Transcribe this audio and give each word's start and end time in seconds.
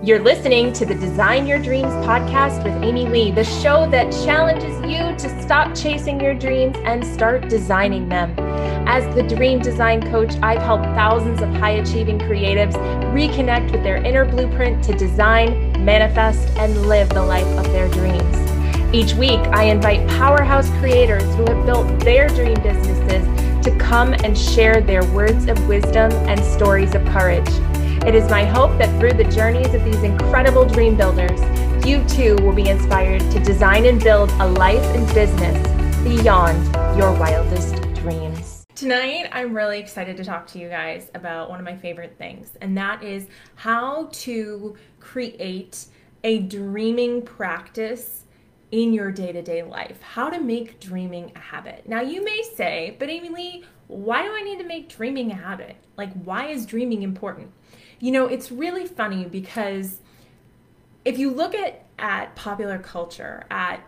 You're 0.00 0.22
listening 0.22 0.72
to 0.74 0.86
the 0.86 0.94
Design 0.94 1.44
Your 1.44 1.58
Dreams 1.58 1.92
podcast 2.06 2.62
with 2.62 2.84
Amy 2.84 3.08
Lee, 3.08 3.32
the 3.32 3.42
show 3.42 3.90
that 3.90 4.12
challenges 4.24 4.80
you 4.82 4.98
to 5.16 5.42
stop 5.42 5.74
chasing 5.74 6.20
your 6.20 6.34
dreams 6.34 6.76
and 6.84 7.04
start 7.04 7.48
designing 7.48 8.08
them. 8.08 8.32
As 8.86 9.12
the 9.16 9.24
dream 9.24 9.58
design 9.58 10.00
coach, 10.00 10.36
I've 10.40 10.62
helped 10.62 10.84
thousands 10.84 11.42
of 11.42 11.48
high 11.48 11.72
achieving 11.72 12.16
creatives 12.16 12.74
reconnect 13.12 13.72
with 13.72 13.82
their 13.82 13.96
inner 13.96 14.24
blueprint 14.24 14.84
to 14.84 14.92
design, 14.92 15.84
manifest, 15.84 16.48
and 16.56 16.86
live 16.86 17.08
the 17.08 17.24
life 17.24 17.48
of 17.58 17.64
their 17.72 17.88
dreams. 17.88 18.94
Each 18.94 19.14
week, 19.14 19.40
I 19.48 19.64
invite 19.64 20.08
powerhouse 20.10 20.70
creators 20.78 21.24
who 21.34 21.44
have 21.46 21.66
built 21.66 21.98
their 22.00 22.28
dream 22.28 22.62
businesses 22.62 23.64
to 23.64 23.76
come 23.80 24.14
and 24.14 24.38
share 24.38 24.80
their 24.80 25.04
words 25.12 25.48
of 25.48 25.66
wisdom 25.66 26.12
and 26.28 26.42
stories 26.44 26.94
of 26.94 27.04
courage. 27.06 27.48
It 28.06 28.14
is 28.14 28.30
my 28.30 28.44
hope 28.44 28.78
that 28.78 28.88
through 28.98 29.14
the 29.14 29.24
journeys 29.24 29.74
of 29.74 29.84
these 29.84 30.02
incredible 30.02 30.64
dream 30.64 30.96
builders, 30.96 31.40
you 31.86 32.02
too 32.04 32.36
will 32.36 32.54
be 32.54 32.68
inspired 32.68 33.20
to 33.32 33.40
design 33.40 33.84
and 33.86 34.02
build 34.02 34.30
a 34.40 34.46
life 34.46 34.84
and 34.94 35.06
business 35.12 35.56
beyond 36.04 36.64
your 36.96 37.12
wildest 37.12 37.74
dreams. 37.94 38.64
Tonight, 38.74 39.28
I'm 39.32 39.54
really 39.54 39.78
excited 39.78 40.16
to 40.16 40.24
talk 40.24 40.46
to 40.48 40.58
you 40.58 40.68
guys 40.68 41.10
about 41.14 41.50
one 41.50 41.58
of 41.58 41.64
my 41.66 41.76
favorite 41.76 42.16
things, 42.16 42.56
and 42.62 42.78
that 42.78 43.02
is 43.02 43.26
how 43.56 44.08
to 44.12 44.76
create 45.00 45.86
a 46.24 46.38
dreaming 46.38 47.20
practice 47.22 48.24
in 48.70 48.92
your 48.92 49.10
day 49.10 49.32
to 49.32 49.42
day 49.42 49.62
life. 49.62 50.00
How 50.00 50.30
to 50.30 50.40
make 50.40 50.78
dreaming 50.78 51.32
a 51.34 51.40
habit. 51.40 51.82
Now, 51.86 52.00
you 52.00 52.24
may 52.24 52.42
say, 52.54 52.96
but 52.98 53.10
Amy 53.10 53.28
Lee, 53.28 53.64
why 53.88 54.22
do 54.22 54.32
I 54.32 54.42
need 54.42 54.58
to 54.58 54.64
make 54.64 54.88
dreaming 54.88 55.32
a 55.32 55.34
habit? 55.34 55.76
Like, 55.96 56.12
why 56.22 56.46
is 56.46 56.64
dreaming 56.64 57.02
important? 57.02 57.50
You 58.00 58.12
know, 58.12 58.26
it's 58.26 58.52
really 58.52 58.86
funny 58.86 59.24
because 59.24 59.98
if 61.04 61.18
you 61.18 61.30
look 61.30 61.54
at, 61.54 61.84
at 61.98 62.34
popular 62.36 62.78
culture, 62.78 63.44
at 63.50 63.82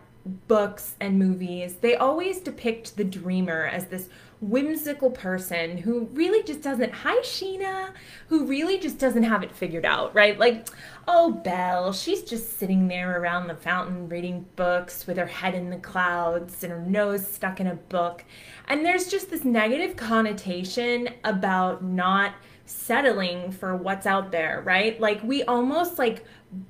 books 0.47 0.95
and 0.99 1.17
movies, 1.17 1.75
they 1.75 1.95
always 1.95 2.39
depict 2.39 2.97
the 2.97 3.03
dreamer 3.03 3.65
as 3.65 3.85
this 3.85 4.09
whimsical 4.39 5.11
person 5.11 5.77
who 5.77 6.05
really 6.13 6.43
just 6.43 6.61
doesn't, 6.61 6.91
hi 6.91 7.15
Sheena, 7.17 7.91
who 8.27 8.45
really 8.45 8.79
just 8.79 8.97
doesn't 8.97 9.23
have 9.23 9.43
it 9.43 9.51
figured 9.51 9.85
out, 9.85 10.13
right? 10.15 10.37
Like, 10.37 10.67
oh, 11.07 11.31
Belle, 11.31 11.93
she's 11.93 12.23
just 12.23 12.57
sitting 12.57 12.87
there 12.87 13.21
around 13.21 13.47
the 13.47 13.55
fountain 13.55 14.09
reading 14.09 14.45
books 14.55 15.05
with 15.05 15.17
her 15.17 15.27
head 15.27 15.53
in 15.53 15.69
the 15.69 15.77
clouds 15.77 16.63
and 16.63 16.73
her 16.73 16.81
nose 16.81 17.25
stuck 17.25 17.59
in 17.59 17.67
a 17.67 17.75
book. 17.75 18.23
And 18.67 18.83
there's 18.83 19.07
just 19.07 19.29
this 19.29 19.45
negative 19.45 19.95
connotation 19.95 21.09
about 21.23 21.83
not 21.83 22.33
settling 22.65 23.51
for 23.51 23.75
what's 23.75 24.05
out 24.05 24.31
there, 24.31 24.61
right? 24.65 24.99
Like 24.99 25.23
we 25.23 25.43
almost 25.43 25.97
like 25.97 26.25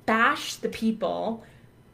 bash 0.06 0.56
the 0.56 0.68
people, 0.68 1.44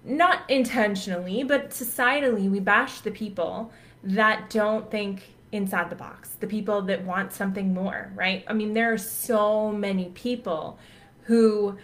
not 0.05 0.49
intentionally, 0.49 1.43
but 1.43 1.71
societally, 1.71 2.51
we 2.51 2.61
bash 2.61 3.01
the 3.01 3.11
people 3.11 3.73
that 4.03 4.51
don't 4.51 4.91
think 4.91 5.35
inside 5.53 5.91
the 5.91 5.97
box, 5.97 6.31
the 6.41 6.47
people 6.47 6.83
that 6.83 7.05
want 7.05 7.33
something 7.33 7.73
more, 7.73 8.13
right? 8.15 8.45
I 8.47 8.53
mean, 8.53 8.75
there 8.75 8.93
are 8.93 8.99
so 8.99 9.73
many 9.73 10.07
people 10.11 10.79
who 11.23 11.79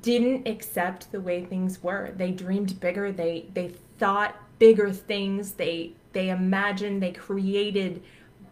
didn't 0.00 0.46
accept 0.46 1.10
the 1.12 1.20
way 1.20 1.44
things 1.44 1.82
were. 1.82 2.12
They 2.16 2.30
dreamed 2.30 2.78
bigger, 2.80 3.12
they 3.12 3.46
they 3.52 3.68
thought 3.98 4.36
bigger 4.58 4.92
things, 4.92 5.52
they 5.52 5.92
they 6.12 6.30
imagined, 6.30 7.02
they 7.02 7.12
created 7.12 8.02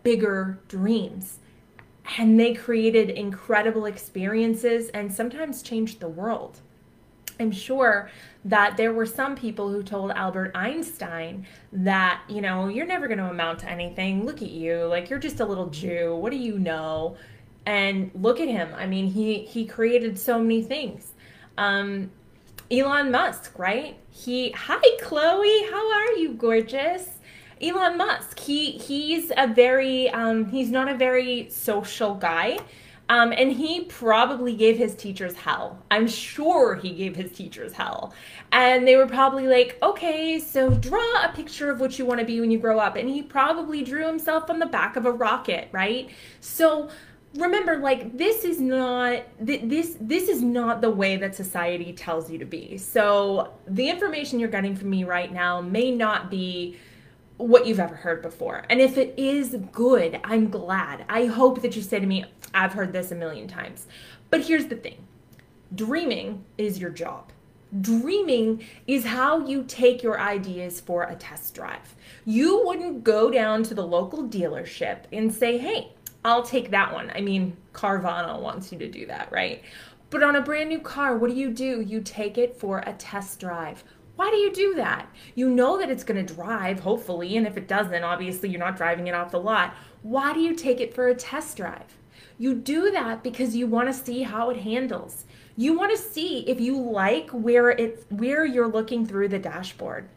bigger 0.03 0.59
dreams 0.69 1.40
and 2.19 2.39
they 2.39 2.55
created 2.55 3.11
incredible 3.11 3.87
experiences 3.87 4.89
and 4.91 5.13
sometimes 5.13 5.63
changed 5.63 6.01
the 6.01 6.09
world. 6.09 6.61
I'm 7.39 7.53
sure 7.53 8.11
that 8.45 8.77
there 8.77 8.93
were 8.93 9.07
some 9.07 9.35
people 9.35 9.71
who 9.71 9.83
told 9.83 10.11
Albert 10.11 10.53
Einstein 10.55 11.47
that, 11.73 12.21
you 12.29 12.41
know, 12.41 12.69
you're 12.69 12.87
never 12.87 13.07
going 13.07 13.19
to 13.19 13.31
amount 13.31 13.61
to 13.61 13.71
anything. 13.71 14.27
Look 14.27 14.43
at 14.43 14.51
you. 14.51 14.85
Like 14.85 15.09
you're 15.09 15.19
just 15.19 15.41
a 15.41 15.45
little 15.45 15.69
Jew. 15.69 16.15
What 16.15 16.33
do 16.33 16.39
you 16.39 16.59
know? 16.59 17.17
And 17.65 18.11
look 18.15 18.41
at 18.41 18.49
him. 18.49 18.75
I 18.75 18.87
mean, 18.87 19.07
he 19.07 19.45
he 19.45 19.67
created 19.67 20.19
so 20.19 20.39
many 20.39 20.63
things. 20.63 21.13
Um 21.57 22.11
Elon 22.71 23.11
Musk, 23.11 23.59
right? 23.59 23.97
He 24.11 24.51
Hi 24.53 24.81
Chloe, 25.03 25.71
how 25.71 25.93
are 25.93 26.13
you, 26.13 26.35
gorgeous? 26.35 27.20
Elon 27.61 27.99
Musk, 27.99 28.39
he 28.39 28.73
he's 28.73 29.33
a 29.37 29.47
very 29.47 30.09
um, 30.11 30.47
he's 30.47 30.71
not 30.71 30.89
a 30.89 30.97
very 30.97 31.49
social 31.51 32.15
guy. 32.15 32.59
Um, 33.11 33.33
and 33.33 33.51
he 33.51 33.87
probably 33.87 34.55
gave 34.55 34.79
his 34.79 34.95
teachers 34.95 35.35
hell. 35.35 35.83
I'm 35.91 36.07
sure 36.07 36.77
he 36.77 36.91
gave 36.91 37.17
his 37.17 37.33
teachers 37.33 37.73
hell. 37.73 38.15
And 38.53 38.87
they 38.87 38.95
were 38.95 39.09
probably 39.09 39.49
like, 39.49 39.77
okay, 39.83 40.39
so 40.39 40.71
draw 40.71 41.25
a 41.25 41.33
picture 41.35 41.73
of 41.73 41.81
what 41.81 41.99
you 41.99 42.07
want 42.07 42.21
to 42.21 42.25
be 42.25 42.41
when 42.41 42.53
you 42.53 42.61
grow 42.61 42.79
up. 42.79 42.95
And 42.95 43.09
he 43.09 43.21
probably 43.21 43.83
drew 43.83 44.07
himself 44.07 44.49
on 44.49 44.61
the 44.61 44.67
back 44.67 44.95
of 44.95 45.07
a 45.07 45.11
rocket, 45.11 45.69
right? 45.73 46.09
So 46.41 46.89
remember 47.35 47.79
like 47.79 48.17
this 48.17 48.45
is 48.45 48.61
not 48.61 49.23
this 49.41 49.97
this 50.01 50.29
is 50.29 50.43
not 50.43 50.81
the 50.81 50.91
way 50.91 51.17
that 51.17 51.33
society 51.35 51.93
tells 51.93 52.29
you 52.29 52.39
to 52.39 52.45
be 52.45 52.77
so 52.77 53.53
the 53.69 53.89
information 53.89 54.41
you're 54.41 54.49
getting 54.49 54.75
from 54.75 54.91
me 54.91 55.05
right 55.05 55.33
now 55.33 55.61
may 55.61 55.93
not 55.93 56.29
be 56.29 56.77
what 57.41 57.67
you've 57.67 57.81
ever 57.81 57.95
heard 57.95 58.23
before. 58.23 58.65
And 58.69 58.81
if 58.81 58.99
it 58.99 59.15
is 59.17 59.57
good, 59.73 60.21
I'm 60.25 60.51
glad. 60.51 61.05
I 61.09 61.27
hope 61.27 61.63
that 61.63 61.75
you 61.75 61.83
say 61.83 61.99
to 61.99 62.07
me, 62.07 62.25
I've 62.53 62.75
heard 62.75 62.93
this 62.93 63.11
a 63.11 63.15
million 63.15 63.49
times. 63.49 63.87
But 64.29 64.45
here's 64.45 64.67
the 64.67 64.77
thing 64.77 65.07
dreaming 65.75 66.45
is 66.59 66.79
your 66.79 66.91
job. 66.91 67.33
Dreaming 67.81 68.65
is 68.89 69.05
how 69.05 69.47
you 69.47 69.63
take 69.63 70.03
your 70.03 70.21
ideas 70.21 70.81
for 70.81 71.05
a 71.05 71.15
test 71.15 71.55
drive. 71.55 71.95
You 72.25 72.67
wouldn't 72.67 73.05
go 73.05 73.31
down 73.31 73.63
to 73.65 73.75
the 73.75 73.87
local 73.87 74.25
dealership 74.25 75.05
and 75.13 75.33
say, 75.33 75.57
hey, 75.57 75.93
I'll 76.25 76.43
take 76.43 76.71
that 76.73 76.93
one. 76.93 77.13
I 77.15 77.21
mean, 77.21 77.57
Carvana 77.73 78.41
wants 78.41 78.73
you 78.73 78.79
to 78.81 78.89
do 78.89 79.07
that, 79.07 79.31
right? 79.31 79.63
But 80.11 80.25
on 80.25 80.35
a 80.35 80.43
brand 80.43 80.69
new 80.69 80.81
car, 80.81 81.17
what 81.17 81.31
do 81.31 81.37
you 81.37 81.51
do? 81.51 81.81
You 81.81 82.01
take 82.01 82.37
it 82.37 82.59
for 82.59 82.79
a 82.79 82.93
test 82.95 83.39
drive. 83.39 83.85
Why 84.21 84.31
do 84.31 84.37
you 84.37 84.53
do 84.53 84.75
that? 84.75 85.09
You 85.35 85.49
know 85.49 85.79
that 85.79 85.89
it's 85.89 86.05
going 86.05 86.23
to 86.27 86.35
drive, 86.35 86.81
hopefully, 86.81 87.39
and 87.39 87.47
if 87.47 87.57
it 87.57 87.67
doesn't, 87.67 88.05
obviously 88.05 88.51
you're 88.51 88.61
not 88.61 88.77
driving 88.77 89.07
it 89.07 89.15
off 89.15 89.31
the 89.31 89.41
lot. 89.41 89.75
Why 90.03 90.35
do 90.35 90.41
you 90.41 90.55
take 90.55 90.79
it 90.79 90.93
for 90.93 91.09
a 91.09 91.15
test 91.15 91.57
drive? 91.57 91.97
You 92.37 92.55
do 92.55 92.91
that 92.91 93.23
because 93.23 93.57
you 93.57 93.67
want 93.67 93.89
to 93.89 93.95
see 93.95 94.25
how 94.25 94.51
it 94.51 94.59
handles. 94.59 95.25
You 95.57 95.73
want 95.73 95.93
to 95.93 95.97
see 95.97 96.41
if 96.41 96.61
you 96.61 96.79
like 96.79 97.31
where 97.31 97.71
it 97.71 98.05
where 98.11 98.45
you're 98.45 98.69
looking 98.69 99.07
through 99.07 99.29
the 99.29 99.39
dashboard. 99.39 100.11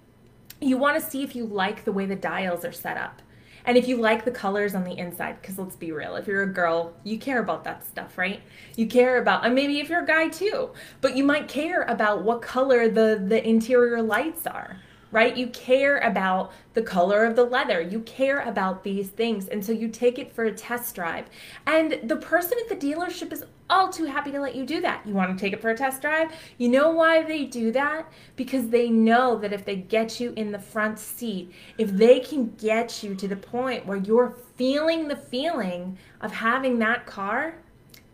You 0.59 0.75
want 0.75 1.01
to 1.01 1.09
see 1.09 1.23
if 1.23 1.33
you 1.33 1.45
like 1.45 1.85
the 1.85 1.93
way 1.93 2.05
the 2.05 2.17
dials 2.17 2.65
are 2.65 2.73
set 2.73 2.97
up. 2.97 3.21
And 3.65 3.77
if 3.77 3.87
you 3.87 3.97
like 3.97 4.25
the 4.25 4.31
colors 4.31 4.75
on 4.75 4.83
the 4.83 4.97
inside, 4.97 5.41
because 5.41 5.57
let's 5.57 5.75
be 5.75 5.91
real, 5.91 6.15
if 6.15 6.27
you're 6.27 6.43
a 6.43 6.53
girl, 6.53 6.93
you 7.03 7.17
care 7.17 7.39
about 7.39 7.63
that 7.63 7.85
stuff, 7.85 8.17
right? 8.17 8.41
You 8.75 8.87
care 8.87 9.21
about, 9.21 9.45
and 9.45 9.55
maybe 9.55 9.79
if 9.79 9.89
you're 9.89 10.03
a 10.03 10.05
guy 10.05 10.27
too, 10.27 10.71
but 10.99 11.15
you 11.15 11.23
might 11.23 11.47
care 11.47 11.83
about 11.83 12.23
what 12.23 12.41
color 12.41 12.89
the, 12.89 13.23
the 13.25 13.47
interior 13.47 14.01
lights 14.01 14.45
are 14.45 14.77
right? 15.13 15.37
You 15.37 15.47
care 15.47 15.99
about 15.99 16.51
the 16.73 16.81
color 16.81 17.23
of 17.23 17.35
the 17.35 17.43
leather. 17.43 17.79
You 17.79 17.99
care 18.01 18.39
about 18.39 18.83
these 18.83 19.09
things. 19.09 19.47
And 19.47 19.63
so 19.63 19.71
you 19.71 19.87
take 19.87 20.17
it 20.17 20.33
for 20.33 20.45
a 20.45 20.51
test 20.51 20.95
drive. 20.95 21.27
And 21.67 21.99
the 22.03 22.15
person 22.15 22.57
at 22.59 22.67
the 22.67 22.87
dealership 22.87 23.31
is 23.31 23.45
all 23.69 23.89
too 23.89 24.05
happy 24.05 24.31
to 24.31 24.41
let 24.41 24.55
you 24.55 24.65
do 24.65 24.81
that. 24.81 25.05
You 25.05 25.13
want 25.13 25.37
to 25.37 25.39
take 25.39 25.53
it 25.53 25.61
for 25.61 25.69
a 25.69 25.77
test 25.77 26.01
drive? 26.01 26.31
You 26.57 26.69
know 26.69 26.89
why 26.89 27.21
they 27.21 27.45
do 27.45 27.71
that? 27.73 28.11
Because 28.35 28.69
they 28.69 28.89
know 28.89 29.37
that 29.37 29.53
if 29.53 29.63
they 29.65 29.75
get 29.75 30.19
you 30.19 30.33
in 30.35 30.51
the 30.51 30.59
front 30.59 30.97
seat, 30.97 31.53
if 31.77 31.91
they 31.91 32.19
can 32.19 32.49
get 32.55 33.03
you 33.03 33.13
to 33.13 33.27
the 33.27 33.35
point 33.35 33.85
where 33.85 33.97
you're 33.97 34.35
feeling 34.55 35.07
the 35.07 35.15
feeling 35.15 35.97
of 36.21 36.31
having 36.31 36.79
that 36.79 37.05
car, 37.05 37.59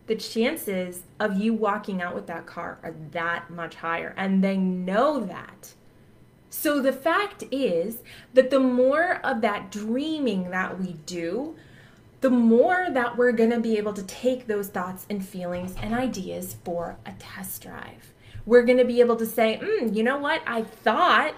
the 0.08 0.16
chances 0.16 1.04
of 1.22 1.38
you 1.38 1.54
walking 1.54 2.02
out 2.02 2.14
with 2.14 2.28
that 2.28 2.46
car 2.46 2.80
are 2.84 2.96
that 3.12 3.50
much 3.50 3.76
higher. 3.76 4.14
And 4.18 4.44
they 4.44 4.58
know 4.58 5.22
that. 5.22 5.74
So 6.50 6.82
the 6.82 6.94
fact 6.94 7.44
is 7.52 8.00
that 8.34 8.50
the 8.50 8.60
more 8.60 9.20
of 9.24 9.42
that 9.42 9.72
dreaming 9.72 10.50
that 10.50 10.80
we 10.80 10.94
do, 11.06 11.56
the 12.22 12.30
more 12.30 12.88
that 12.92 13.18
we're 13.18 13.32
going 13.32 13.52
to 13.52 13.60
be 13.60 13.78
able 13.78 13.94
to 13.94 14.04
take 14.04 14.48
those 14.48 14.68
thoughts 14.68 15.06
and 15.10 15.26
feelings 15.26 15.76
and 15.82 15.94
ideas 15.94 16.58
for 16.66 16.98
a 17.06 17.14
test 17.14 17.64
drive. 17.64 18.14
We're 18.46 18.64
going 18.64 18.78
to 18.80 18.86
be 18.86 19.00
able 19.00 19.16
to 19.18 19.26
say, 19.26 19.60
mm, 19.62 19.96
you 19.96 20.04
know 20.04 20.18
what? 20.18 20.42
I 20.46 20.64
thought 20.64 21.36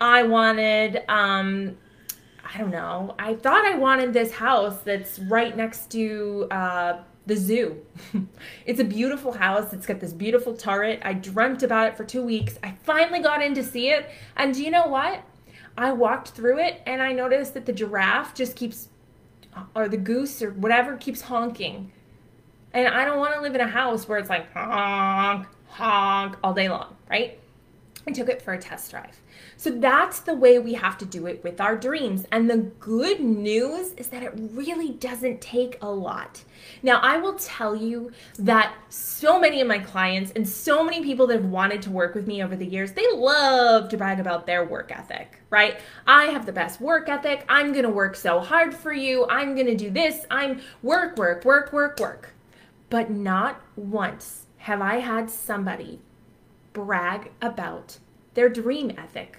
I 0.00 0.24
wanted, 0.24 1.02
um, 1.08 1.76
I 2.44 2.58
don't 2.58 2.70
know, 2.70 3.14
I 3.18 3.34
thought 3.34 3.64
I 3.64 3.76
wanted 3.76 4.12
this 4.12 4.32
house 4.32 4.78
that's 4.78 5.18
right 5.18 5.56
next 5.56 5.90
to 5.92 6.48
uh, 6.50 6.98
the 7.28 7.36
zoo. 7.36 7.80
it's 8.66 8.80
a 8.80 8.84
beautiful 8.84 9.32
house. 9.32 9.72
It's 9.72 9.86
got 9.86 10.00
this 10.00 10.12
beautiful 10.12 10.54
turret. 10.54 11.00
I 11.04 11.12
dreamt 11.12 11.62
about 11.62 11.88
it 11.88 11.96
for 11.96 12.04
two 12.04 12.22
weeks. 12.22 12.58
I 12.64 12.72
finally 12.82 13.20
got 13.20 13.42
in 13.42 13.54
to 13.54 13.62
see 13.62 13.90
it. 13.90 14.08
And 14.36 14.52
do 14.52 14.64
you 14.64 14.70
know 14.70 14.88
what? 14.88 15.22
I 15.76 15.92
walked 15.92 16.30
through 16.30 16.58
it 16.58 16.82
and 16.86 17.00
I 17.00 17.12
noticed 17.12 17.54
that 17.54 17.66
the 17.66 17.72
giraffe 17.72 18.34
just 18.34 18.56
keeps, 18.56 18.88
or 19.76 19.88
the 19.88 19.96
goose 19.96 20.42
or 20.42 20.50
whatever 20.50 20.96
keeps 20.96 21.20
honking. 21.20 21.92
And 22.72 22.88
I 22.88 23.04
don't 23.04 23.18
want 23.18 23.34
to 23.34 23.40
live 23.40 23.54
in 23.54 23.60
a 23.60 23.68
house 23.68 24.08
where 24.08 24.18
it's 24.18 24.30
like 24.30 24.52
honk, 24.52 25.46
honk 25.68 26.36
all 26.42 26.54
day 26.54 26.68
long, 26.68 26.96
right? 27.08 27.38
I 28.06 28.10
took 28.10 28.28
it 28.28 28.42
for 28.42 28.54
a 28.54 28.58
test 28.58 28.90
drive. 28.90 29.20
So 29.56 29.70
that's 29.70 30.20
the 30.20 30.34
way 30.34 30.58
we 30.58 30.74
have 30.74 30.98
to 30.98 31.04
do 31.04 31.26
it 31.26 31.42
with 31.42 31.60
our 31.60 31.76
dreams. 31.76 32.24
And 32.30 32.48
the 32.48 32.58
good 32.78 33.20
news 33.20 33.92
is 33.92 34.08
that 34.08 34.22
it 34.22 34.32
really 34.36 34.90
doesn't 34.90 35.40
take 35.40 35.78
a 35.82 35.90
lot. 35.90 36.42
Now, 36.82 37.00
I 37.00 37.18
will 37.18 37.34
tell 37.34 37.74
you 37.74 38.12
that 38.38 38.74
so 38.88 39.40
many 39.40 39.60
of 39.60 39.66
my 39.66 39.78
clients 39.78 40.32
and 40.36 40.48
so 40.48 40.84
many 40.84 41.02
people 41.02 41.26
that 41.28 41.40
have 41.40 41.50
wanted 41.50 41.82
to 41.82 41.90
work 41.90 42.14
with 42.14 42.26
me 42.26 42.42
over 42.42 42.56
the 42.56 42.66
years, 42.66 42.92
they 42.92 43.06
love 43.12 43.88
to 43.88 43.96
brag 43.96 44.20
about 44.20 44.46
their 44.46 44.64
work 44.64 44.92
ethic, 44.92 45.40
right? 45.50 45.80
I 46.06 46.26
have 46.26 46.46
the 46.46 46.52
best 46.52 46.80
work 46.80 47.08
ethic. 47.08 47.44
I'm 47.48 47.72
going 47.72 47.84
to 47.84 47.90
work 47.90 48.16
so 48.16 48.40
hard 48.40 48.74
for 48.74 48.92
you. 48.92 49.26
I'm 49.28 49.54
going 49.54 49.66
to 49.66 49.76
do 49.76 49.90
this. 49.90 50.24
I'm 50.30 50.60
work, 50.82 51.16
work, 51.16 51.44
work, 51.44 51.72
work, 51.72 51.98
work. 51.98 52.34
But 52.90 53.10
not 53.10 53.60
once 53.76 54.46
have 54.58 54.80
I 54.80 54.96
had 54.96 55.30
somebody 55.30 56.00
brag 56.72 57.32
about 57.40 57.98
their 58.38 58.48
dream 58.48 58.92
ethic. 58.96 59.38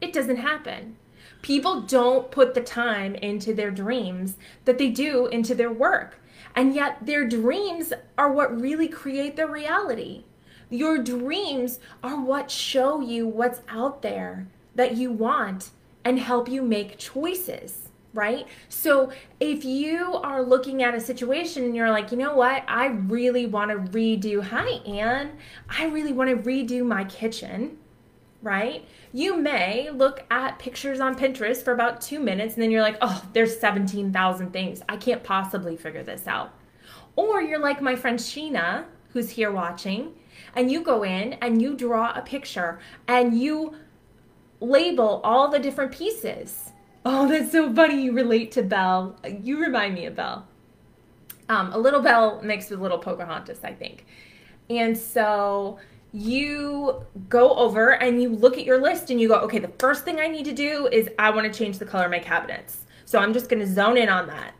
It 0.00 0.12
doesn't 0.12 0.38
happen. 0.38 0.96
People 1.40 1.82
don't 1.82 2.32
put 2.32 2.52
the 2.52 2.60
time 2.60 3.14
into 3.14 3.54
their 3.54 3.70
dreams 3.70 4.34
that 4.64 4.76
they 4.76 4.90
do 4.90 5.26
into 5.26 5.54
their 5.54 5.70
work. 5.70 6.18
And 6.56 6.74
yet, 6.74 7.06
their 7.06 7.28
dreams 7.28 7.92
are 8.18 8.32
what 8.32 8.60
really 8.60 8.88
create 8.88 9.36
their 9.36 9.46
reality. 9.46 10.24
Your 10.68 10.98
dreams 10.98 11.78
are 12.02 12.20
what 12.20 12.50
show 12.50 13.00
you 13.00 13.28
what's 13.28 13.60
out 13.68 14.02
there 14.02 14.48
that 14.74 14.96
you 14.96 15.12
want 15.12 15.70
and 16.04 16.18
help 16.18 16.48
you 16.48 16.60
make 16.60 16.98
choices, 16.98 17.90
right? 18.14 18.48
So, 18.68 19.12
if 19.38 19.64
you 19.64 20.14
are 20.14 20.42
looking 20.42 20.82
at 20.82 20.96
a 20.96 21.00
situation 21.00 21.62
and 21.62 21.76
you're 21.76 21.92
like, 21.92 22.10
you 22.10 22.18
know 22.18 22.34
what, 22.34 22.64
I 22.66 22.86
really 22.86 23.46
want 23.46 23.70
to 23.70 23.92
redo, 23.96 24.42
hi, 24.42 24.80
Anne, 24.90 25.38
I 25.68 25.86
really 25.86 26.12
want 26.12 26.30
to 26.30 26.36
redo 26.36 26.84
my 26.84 27.04
kitchen 27.04 27.78
right? 28.42 28.86
You 29.12 29.36
may 29.36 29.90
look 29.90 30.24
at 30.30 30.58
pictures 30.58 31.00
on 31.00 31.16
Pinterest 31.16 31.62
for 31.62 31.72
about 31.72 32.00
two 32.00 32.20
minutes 32.20 32.54
and 32.54 32.62
then 32.62 32.70
you're 32.70 32.82
like, 32.82 32.98
oh, 33.00 33.24
there's 33.32 33.58
17,000 33.58 34.52
things. 34.52 34.82
I 34.88 34.96
can't 34.96 35.24
possibly 35.24 35.76
figure 35.76 36.02
this 36.02 36.26
out. 36.26 36.54
Or 37.16 37.42
you're 37.42 37.58
like 37.58 37.82
my 37.82 37.96
friend 37.96 38.18
Sheena, 38.18 38.84
who's 39.10 39.30
here 39.30 39.50
watching, 39.50 40.14
and 40.54 40.70
you 40.70 40.82
go 40.82 41.02
in 41.02 41.34
and 41.34 41.60
you 41.60 41.74
draw 41.74 42.12
a 42.14 42.22
picture 42.22 42.78
and 43.08 43.38
you 43.38 43.74
label 44.60 45.20
all 45.24 45.48
the 45.48 45.58
different 45.58 45.92
pieces. 45.92 46.72
Oh, 47.04 47.28
that's 47.28 47.52
so 47.52 47.72
funny. 47.72 48.02
You 48.02 48.12
relate 48.12 48.52
to 48.52 48.62
Belle. 48.62 49.16
You 49.42 49.60
remind 49.60 49.94
me 49.94 50.06
of 50.06 50.14
Belle. 50.14 50.46
Um, 51.48 51.72
a 51.72 51.78
little 51.78 52.02
Belle 52.02 52.42
mixed 52.42 52.70
with 52.70 52.80
little 52.80 52.98
Pocahontas, 52.98 53.60
I 53.64 53.72
think. 53.72 54.04
And 54.68 54.96
so 54.96 55.78
you 56.18 57.04
go 57.28 57.54
over 57.54 57.90
and 57.90 58.20
you 58.20 58.30
look 58.30 58.58
at 58.58 58.64
your 58.64 58.80
list 58.80 59.10
and 59.10 59.20
you 59.20 59.28
go, 59.28 59.36
okay, 59.36 59.58
the 59.58 59.72
first 59.78 60.04
thing 60.04 60.18
I 60.18 60.26
need 60.26 60.44
to 60.46 60.52
do 60.52 60.88
is 60.90 61.08
I 61.18 61.30
want 61.30 61.52
to 61.52 61.56
change 61.56 61.78
the 61.78 61.84
color 61.84 62.06
of 62.06 62.10
my 62.10 62.18
cabinets. 62.18 62.84
So 63.04 63.18
I'm 63.18 63.32
just 63.32 63.48
going 63.48 63.60
to 63.60 63.72
zone 63.72 63.96
in 63.96 64.08
on 64.08 64.26
that. 64.26 64.54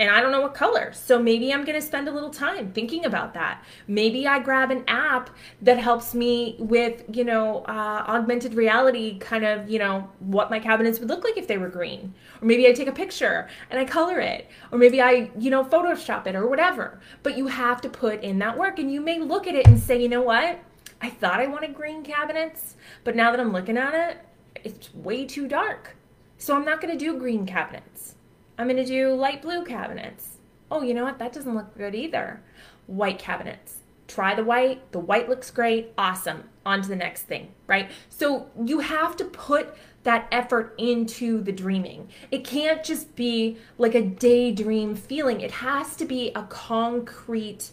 And 0.00 0.10
I 0.10 0.20
don't 0.20 0.32
know 0.32 0.40
what 0.40 0.54
color. 0.54 0.92
So 0.94 1.22
maybe 1.22 1.52
I'm 1.52 1.64
going 1.64 1.80
to 1.80 1.86
spend 1.86 2.08
a 2.08 2.10
little 2.10 2.30
time 2.30 2.72
thinking 2.72 3.04
about 3.04 3.34
that. 3.34 3.62
Maybe 3.86 4.26
I 4.26 4.40
grab 4.40 4.72
an 4.72 4.82
app 4.88 5.30
that 5.60 5.78
helps 5.78 6.12
me 6.14 6.56
with, 6.58 7.04
you 7.12 7.22
know, 7.24 7.58
uh, 7.68 8.04
augmented 8.08 8.54
reality 8.54 9.18
kind 9.18 9.44
of, 9.44 9.70
you 9.70 9.78
know, 9.78 10.10
what 10.18 10.50
my 10.50 10.58
cabinets 10.58 10.98
would 10.98 11.08
look 11.08 11.22
like 11.22 11.36
if 11.36 11.46
they 11.46 11.58
were 11.58 11.68
green. 11.68 12.14
Or 12.40 12.46
maybe 12.46 12.66
I 12.66 12.72
take 12.72 12.88
a 12.88 12.92
picture 12.92 13.48
and 13.70 13.78
I 13.78 13.84
color 13.84 14.18
it. 14.18 14.48
Or 14.72 14.78
maybe 14.78 15.00
I, 15.00 15.30
you 15.38 15.50
know, 15.50 15.62
Photoshop 15.62 16.26
it 16.26 16.34
or 16.34 16.48
whatever. 16.48 16.98
But 17.22 17.36
you 17.36 17.46
have 17.46 17.80
to 17.82 17.88
put 17.88 18.22
in 18.24 18.38
that 18.40 18.58
work 18.58 18.80
and 18.80 18.90
you 18.90 19.00
may 19.00 19.20
look 19.20 19.46
at 19.46 19.54
it 19.54 19.66
and 19.68 19.78
say, 19.78 20.02
you 20.02 20.08
know 20.08 20.22
what? 20.22 20.58
I 21.02 21.10
thought 21.10 21.40
I 21.40 21.48
wanted 21.48 21.74
green 21.74 22.04
cabinets, 22.04 22.76
but 23.02 23.16
now 23.16 23.32
that 23.32 23.40
I'm 23.40 23.52
looking 23.52 23.76
at 23.76 23.92
it, 23.92 24.18
it's 24.64 24.94
way 24.94 25.26
too 25.26 25.48
dark. 25.48 25.96
So 26.38 26.54
I'm 26.54 26.64
not 26.64 26.80
going 26.80 26.96
to 26.96 27.04
do 27.04 27.18
green 27.18 27.44
cabinets. 27.44 28.14
I'm 28.56 28.68
going 28.68 28.76
to 28.76 28.86
do 28.86 29.12
light 29.12 29.42
blue 29.42 29.64
cabinets. 29.64 30.38
Oh, 30.70 30.82
you 30.82 30.94
know 30.94 31.04
what? 31.04 31.18
That 31.18 31.32
doesn't 31.32 31.54
look 31.54 31.76
good 31.76 31.96
either. 31.96 32.40
White 32.86 33.18
cabinets. 33.18 33.78
Try 34.06 34.34
the 34.34 34.44
white. 34.44 34.92
The 34.92 35.00
white 35.00 35.28
looks 35.28 35.50
great. 35.50 35.92
Awesome. 35.98 36.44
On 36.64 36.80
to 36.80 36.88
the 36.88 36.96
next 36.96 37.22
thing, 37.22 37.52
right? 37.66 37.90
So 38.08 38.48
you 38.64 38.78
have 38.78 39.16
to 39.16 39.24
put 39.24 39.74
that 40.04 40.28
effort 40.30 40.74
into 40.78 41.42
the 41.42 41.52
dreaming. 41.52 42.08
It 42.30 42.44
can't 42.44 42.84
just 42.84 43.16
be 43.16 43.58
like 43.78 43.94
a 43.94 44.02
daydream 44.02 44.94
feeling, 44.94 45.40
it 45.40 45.50
has 45.50 45.96
to 45.96 46.04
be 46.04 46.30
a 46.34 46.42
concrete 46.44 47.70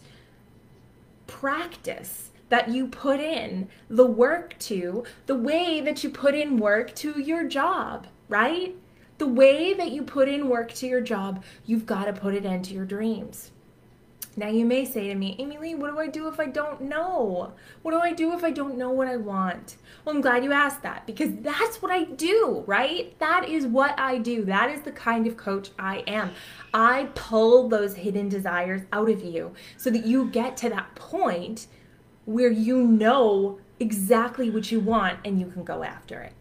practice 1.28 2.29
that 2.50 2.70
you 2.70 2.88
put 2.88 3.20
in 3.20 3.70
the 3.90 4.06
work 4.06 4.58
to, 4.60 5.04
the 5.26 5.36
way 5.36 5.82
that 5.82 6.04
you 6.04 6.10
put 6.10 6.36
in 6.36 6.58
work 6.58 6.94
to 6.96 7.20
your 7.20 7.48
job, 7.48 8.08
right? 8.28 8.76
The 9.18 9.28
way 9.28 9.74
that 9.74 9.92
you 9.92 10.04
put 10.04 10.28
in 10.28 10.50
work 10.50 10.74
to 10.76 10.88
your 10.88 11.02
job, 11.02 11.44
you've 11.66 11.86
got 11.86 12.06
to 12.06 12.14
put 12.14 12.34
it 12.34 12.46
into 12.46 12.74
your 12.74 12.86
dreams. 12.86 13.52
Now, 14.38 14.48
you 14.48 14.64
may 14.64 14.86
say 14.86 15.08
to 15.08 15.16
me, 15.16 15.36
Amy 15.38 15.58
Lee, 15.58 15.76
what 15.76 15.92
do 15.92 16.00
I 16.00 16.08
do 16.08 16.30
if 16.30 16.40
I 16.40 16.46
don't 16.46 16.82
know? 16.82 17.52
What 17.82 17.92
do 17.92 18.00
I 18.00 18.14
do 18.14 18.34
if 18.34 18.44
I 18.44 18.52
don't 18.52 18.78
know 18.78 18.90
what 18.90 19.08
I 19.08 19.18
want? 19.18 19.76
Well, 20.06 20.16
I'm 20.16 20.22
glad 20.22 20.46
you 20.46 20.54
asked 20.54 20.82
that 20.84 21.06
because 21.06 21.32
that's 21.42 21.82
what 21.82 21.92
I 21.92 22.06
do, 22.06 22.64
right? 22.66 23.18
That 23.20 23.50
is 23.50 23.66
what 23.66 24.00
I 24.00 24.18
do. 24.18 24.46
That 24.46 24.70
is 24.70 24.82
the 24.82 24.94
kind 24.94 25.28
of 25.28 25.36
coach 25.36 25.72
I 25.78 26.06
am. 26.08 26.32
I 26.74 27.10
pull 27.16 27.68
those 27.68 27.96
hidden 27.96 28.30
desires 28.30 28.84
out 28.94 29.10
of 29.10 29.22
you 29.24 29.54
so 29.76 29.90
that 29.90 30.06
you 30.06 30.30
get 30.30 30.56
to 30.58 30.70
that 30.70 30.96
point 30.96 31.68
where 32.26 32.52
you 32.52 32.86
know 32.88 33.60
exactly 33.80 34.50
what 34.50 34.72
you 34.72 34.80
want 34.80 35.20
and 35.26 35.40
you 35.40 35.48
can 35.48 35.64
go 35.64 35.84
after 35.84 36.22
it. 36.22 36.34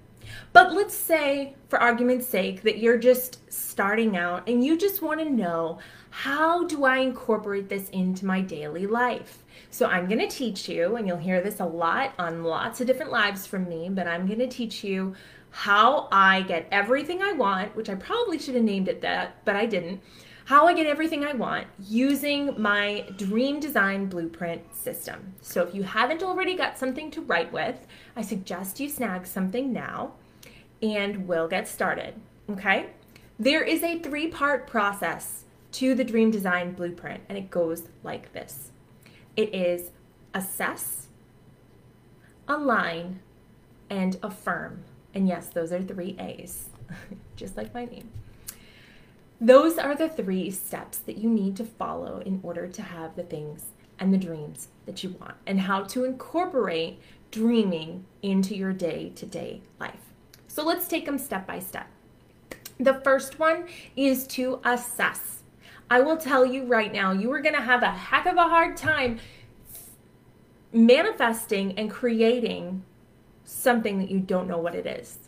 But 0.53 0.73
let's 0.73 0.95
say, 0.95 1.55
for 1.69 1.81
argument's 1.81 2.27
sake, 2.27 2.63
that 2.63 2.79
you're 2.79 2.99
just 2.99 3.51
starting 3.53 4.17
out 4.17 4.49
and 4.49 4.65
you 4.65 4.77
just 4.77 5.03
want 5.03 5.21
to 5.21 5.31
know 5.31 5.79
how 6.11 6.65
do 6.65 6.85
I 6.85 6.99
incorporate 6.99 7.69
this 7.69 7.89
into 7.91 8.27
my 8.27 8.41
daily 8.41 8.87
life? 8.87 9.45
So 9.71 9.87
I'm 9.87 10.07
going 10.07 10.21
to 10.21 10.29
teach 10.29 10.69
you, 10.69 10.97
and 10.97 11.07
you'll 11.07 11.19
hear 11.19 11.41
this 11.41 11.61
a 11.61 11.67
lot 11.67 12.15
on 12.19 12.45
lots 12.45 12.81
of 12.81 12.87
different 12.87 13.13
lives 13.13 13.47
from 13.47 13.69
me, 13.69 13.89
but 13.91 14.09
I'm 14.09 14.27
going 14.27 14.39
to 14.39 14.49
teach 14.49 14.83
you 14.83 15.15
how 15.51 16.09
I 16.11 16.43
get 16.43 16.67
everything 16.71 17.23
I 17.23 17.33
want, 17.33 17.77
which 17.77 17.89
I 17.89 17.95
probably 17.95 18.39
should 18.39 18.55
have 18.55 18.65
named 18.65 18.89
it 18.89 19.01
that, 19.03 19.45
but 19.45 19.57
I 19.57 19.67
didn't 19.67 20.01
how 20.49 20.67
I 20.67 20.73
get 20.73 20.87
everything 20.87 21.27
I 21.27 21.35
want 21.35 21.67
using 21.79 22.59
my 22.59 23.05
dream 23.19 23.61
design 23.61 24.06
blueprint 24.06 24.75
system. 24.75 25.35
So 25.43 25.62
if 25.62 25.75
you 25.75 25.83
haven't 25.83 26.23
already 26.23 26.56
got 26.56 26.79
something 26.79 27.11
to 27.11 27.21
write 27.21 27.53
with, 27.53 27.77
I 28.17 28.22
suggest 28.22 28.81
you 28.81 28.89
snag 28.89 29.27
something 29.27 29.75
now 29.75 30.13
and 30.82 31.29
we'll 31.29 31.49
get 31.49 31.69
started. 31.69 32.15
Okay? 32.49 32.87
There 33.39 33.63
is 33.63 33.82
a 33.82 33.99
three 33.99 34.29
part 34.29 34.67
process 34.67 35.44
to 35.72 35.94
the 35.94 36.03
dream 36.03 36.31
design 36.31 36.72
blueprint, 36.72 37.25
and 37.29 37.37
it 37.37 37.51
goes 37.51 37.82
like 38.03 38.32
this 38.32 38.70
it 39.37 39.55
is 39.55 39.91
assess, 40.32 41.08
align, 42.49 43.20
and 43.91 44.17
affirm. 44.22 44.84
And 45.13 45.29
yes, 45.29 45.49
those 45.49 45.72
are 45.72 45.82
three 45.82 46.17
A's, 46.19 46.70
just 47.37 47.55
like 47.58 47.75
my 47.75 47.84
name. 47.84 48.08
Those 49.41 49.79
are 49.79 49.95
the 49.95 50.09
three 50.09 50.51
steps 50.51 50.99
that 50.99 51.19
you 51.19 51.31
need 51.31 51.57
to 51.57 51.65
follow 51.65 52.21
in 52.27 52.41
order 52.43 52.67
to 52.67 52.83
have 52.83 53.15
the 53.15 53.23
things 53.23 53.67
and 54.01 54.13
the 54.13 54.19
dreams 54.19 54.69
that 54.87 55.05
you 55.05 55.11
want, 55.21 55.35
and 55.47 55.61
how 55.61 55.83
to 55.83 56.05
incorporate 56.05 57.01
dreaming 57.31 58.05
into 58.23 58.57
your 58.57 58.73
day 58.73 59.11
to 59.17 59.27
day 59.27 59.61
life. 59.79 60.13
So 60.47 60.65
let's 60.65 60.89
take 60.89 61.07
them 61.07 61.19
step 61.19 61.47
by 61.47 61.61
step. 61.61 61.87
The 62.81 62.95
first 62.95 63.39
one 63.39 63.67
is 63.97 64.27
to 64.29 64.61
assess. 64.65 65.43
I 65.91 66.01
will 66.01 66.17
tell 66.17 66.45
you 66.45 66.65
right 66.65 66.93
now, 66.93 67.13
you 67.13 67.33
are 67.33 67.41
going 67.41 67.55
to 67.55 67.61
have 67.61 67.83
a 67.83 67.91
heck 67.91 68.27
of 68.27 68.37
a 68.37 68.43
hard 68.43 68.77
time 68.77 69.19
manifesting 70.73 71.79
and 71.79 71.91
creating 71.91 72.83
something 73.45 73.99
that 73.99 74.11
you 74.11 74.21
don't 74.21 74.49
know 74.49 74.59
what 74.59 74.75
it 74.75 74.87
is. 74.87 75.19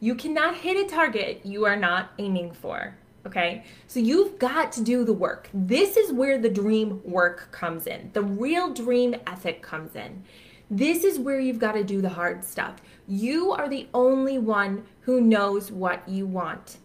You 0.00 0.14
cannot 0.14 0.56
hit 0.56 0.76
a 0.76 0.88
target 0.88 1.40
you 1.44 1.64
are 1.64 1.76
not 1.76 2.12
aiming 2.18 2.52
for. 2.52 2.96
Okay, 3.26 3.64
so 3.86 4.00
you've 4.00 4.38
got 4.38 4.70
to 4.72 4.82
do 4.82 5.02
the 5.04 5.12
work. 5.12 5.48
This 5.54 5.96
is 5.96 6.12
where 6.12 6.38
the 6.38 6.50
dream 6.50 7.00
work 7.04 7.50
comes 7.52 7.86
in, 7.86 8.10
the 8.12 8.22
real 8.22 8.72
dream 8.72 9.16
ethic 9.26 9.62
comes 9.62 9.96
in. 9.96 10.24
This 10.70 11.04
is 11.04 11.18
where 11.18 11.40
you've 11.40 11.58
got 11.58 11.72
to 11.72 11.84
do 11.84 12.00
the 12.00 12.08
hard 12.08 12.44
stuff. 12.44 12.76
You 13.06 13.52
are 13.52 13.68
the 13.68 13.88
only 13.94 14.38
one 14.38 14.84
who 15.00 15.20
knows 15.20 15.70
what 15.70 16.06
you 16.08 16.26
want. 16.26 16.78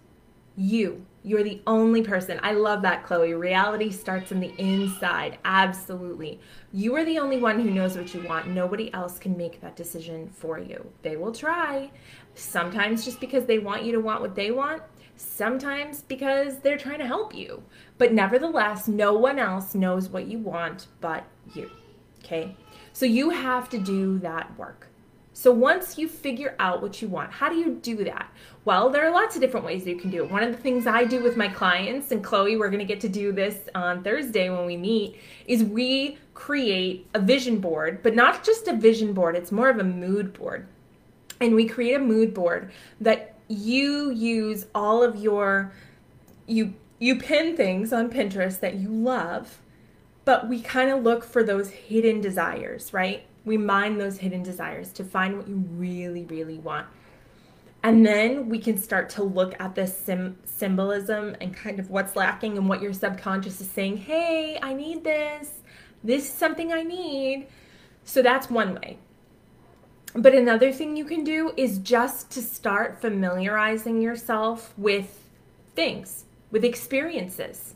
You. 0.56 1.06
You're 1.24 1.44
the 1.44 1.62
only 1.68 2.02
person. 2.02 2.40
I 2.44 2.54
love 2.54 2.82
that, 2.84 3.06
Chloe. 3.06 3.34
Reality 3.34 3.92
starts 3.92 4.32
in 4.32 4.40
the 4.40 4.54
inside. 4.58 5.38
Absolutely. 5.44 6.40
You 6.72 6.96
are 6.96 7.04
the 7.04 7.20
only 7.20 7.38
one 7.38 7.60
who 7.60 7.70
knows 7.70 7.98
what 7.98 8.14
you 8.14 8.22
want. 8.22 8.48
Nobody 8.48 8.94
else 8.94 9.20
can 9.20 9.36
make 9.36 9.60
that 9.60 9.76
decision 9.76 10.30
for 10.30 10.60
you. 10.60 10.90
They 11.02 11.18
will 11.18 11.34
try. 11.34 11.92
Sometimes 12.36 13.04
just 13.04 13.20
because 13.20 13.46
they 13.46 13.60
want 13.60 13.84
you 13.84 13.92
to 13.92 14.00
want 14.00 14.22
what 14.22 14.36
they 14.36 14.52
want, 14.52 14.82
sometimes 15.20 16.02
because 16.02 16.60
they're 16.60 16.78
trying 16.78 17.00
to 17.00 17.08
help 17.08 17.36
you. 17.36 17.64
But 17.98 18.14
nevertheless, 18.14 18.88
no 18.88 19.14
one 19.14 19.40
else 19.40 19.76
knows 19.76 20.10
what 20.10 20.28
you 20.28 20.40
want 20.40 20.88
but 21.02 21.26
you. 21.54 21.70
Okay? 22.24 22.56
So 22.94 23.06
you 23.06 23.30
have 23.30 23.70
to 23.70 23.78
do 23.78 24.20
that 24.20 24.58
work. 24.58 24.88
So 25.34 25.52
once 25.52 25.98
you 25.98 26.10
figure 26.10 26.56
out 26.60 26.82
what 26.82 27.02
you 27.02 27.08
want, 27.08 27.32
how 27.32 27.48
do 27.48 27.56
you 27.56 27.76
do 27.76 28.04
that? 28.04 28.30
Well, 28.66 28.90
there 28.90 29.08
are 29.08 29.12
lots 29.12 29.36
of 29.36 29.42
different 29.42 29.66
ways 29.66 29.86
that 29.86 29.92
you 29.92 29.98
can 29.98 30.10
do 30.10 30.24
it. 30.24 30.32
One 30.32 30.44
of 30.44 30.52
the 30.52 30.58
things 30.62 30.86
I 30.86 31.06
do 31.06 31.24
with 31.24 31.38
my 31.38 31.48
clients, 31.48 32.12
and 32.12 32.22
Chloe, 32.22 32.58
we're 32.58 32.70
going 32.70 32.80
to 32.80 32.86
get 32.86 33.00
to 33.02 33.10
do 33.10 33.32
this 33.32 33.58
on 33.74 34.04
Thursday 34.04 34.50
when 34.50 34.66
we 34.66 34.76
meet, 34.76 35.18
is 35.48 35.64
we 35.64 36.18
create 36.34 37.08
a 37.14 37.22
vision 37.22 37.60
board, 37.60 38.04
but 38.04 38.16
not 38.16 38.44
just 38.44 38.68
a 38.68 38.76
vision 38.76 39.14
board, 39.14 39.36
it's 39.38 39.52
more 39.52 39.70
of 39.70 39.80
a 39.80 39.84
mood 39.84 40.34
board. 40.34 40.68
And 41.40 41.56
we 41.56 41.66
create 41.66 41.96
a 41.96 42.00
mood 42.00 42.34
board 42.34 42.72
that 43.00 43.39
you 43.50 44.12
use 44.12 44.68
all 44.74 45.04
of 45.04 45.18
your 45.18 45.74
you 46.48 46.74
you 47.00 47.18
pin 47.18 47.58
things 47.58 47.92
on 47.92 48.10
Pinterest 48.10 48.60
that 48.62 48.76
you 48.76 48.90
love, 48.90 49.60
but 50.24 50.48
we 50.48 50.62
kind 50.62 50.90
of 50.90 51.04
look 51.04 51.24
for 51.26 51.44
those 51.44 51.70
hidden 51.70 52.22
desires, 52.22 52.94
right? 52.94 53.26
we 53.46 53.58
mine 53.58 53.98
those 53.98 54.18
hidden 54.20 54.44
desires 54.44 54.92
to 54.94 55.04
find 55.04 55.38
what 55.38 55.48
you 55.48 55.56
really, 55.56 56.26
really 56.26 56.60
want. 56.60 56.88
And 57.82 58.06
then 58.06 58.50
we 58.50 58.60
can 58.60 58.78
start 58.78 59.10
to 59.12 59.24
look 59.24 59.56
at 59.60 59.74
this 59.74 59.98
sim- 59.98 60.38
symbolism 60.44 61.36
and 61.40 61.56
kind 61.56 61.80
of 61.80 61.90
what's 61.90 62.16
lacking 62.16 62.58
and 62.58 62.68
what 62.68 62.82
your 62.82 62.94
subconscious 62.94 63.62
is 63.62 63.70
saying, 63.70 63.98
hey, 63.98 64.60
I 64.62 64.74
need 64.74 65.04
this. 65.04 65.62
This 66.04 66.26
is 66.26 66.32
something 66.32 66.74
I 66.74 66.84
need. 66.84 67.48
So 68.04 68.22
that's 68.22 68.50
one 68.50 68.76
way. 68.76 69.00
But 70.14 70.34
another 70.34 70.72
thing 70.72 70.98
you 70.98 71.06
can 71.06 71.24
do 71.24 71.54
is 71.56 71.78
just 71.80 72.32
to 72.32 72.42
start 72.42 73.00
familiarizing 73.00 74.02
yourself 74.02 74.74
with 74.78 75.20
things, 75.76 76.26
with 76.52 76.66
experiences 76.66 77.76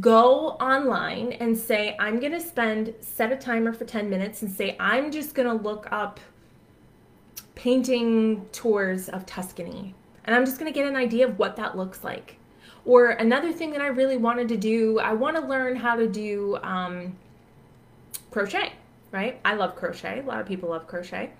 go 0.00 0.50
online 0.60 1.32
and 1.34 1.56
say, 1.56 1.96
I'm 1.98 2.18
going 2.18 2.32
to 2.32 2.40
spend, 2.40 2.94
set 3.00 3.30
a 3.30 3.36
timer 3.36 3.72
for 3.72 3.84
10 3.84 4.10
minutes 4.10 4.42
and 4.42 4.50
say, 4.50 4.76
I'm 4.80 5.12
just 5.12 5.34
going 5.34 5.46
to 5.46 5.62
look 5.62 5.86
up 5.92 6.18
painting 7.54 8.46
tours 8.52 9.08
of 9.08 9.24
Tuscany. 9.26 9.94
And 10.24 10.34
I'm 10.34 10.44
just 10.44 10.58
going 10.58 10.72
to 10.72 10.76
get 10.76 10.88
an 10.88 10.96
idea 10.96 11.26
of 11.26 11.38
what 11.38 11.56
that 11.56 11.76
looks 11.76 12.02
like. 12.02 12.36
Or 12.84 13.10
another 13.10 13.52
thing 13.52 13.70
that 13.70 13.80
I 13.80 13.86
really 13.86 14.16
wanted 14.16 14.48
to 14.48 14.56
do, 14.56 14.98
I 14.98 15.12
want 15.12 15.36
to 15.36 15.42
learn 15.42 15.76
how 15.76 15.94
to 15.94 16.08
do 16.08 16.58
um, 16.62 17.16
crochet, 18.30 18.72
right? 19.12 19.40
I 19.44 19.54
love 19.54 19.76
crochet. 19.76 20.20
A 20.20 20.22
lot 20.22 20.40
of 20.40 20.46
people 20.46 20.70
love 20.70 20.88
crochet. 20.88 21.30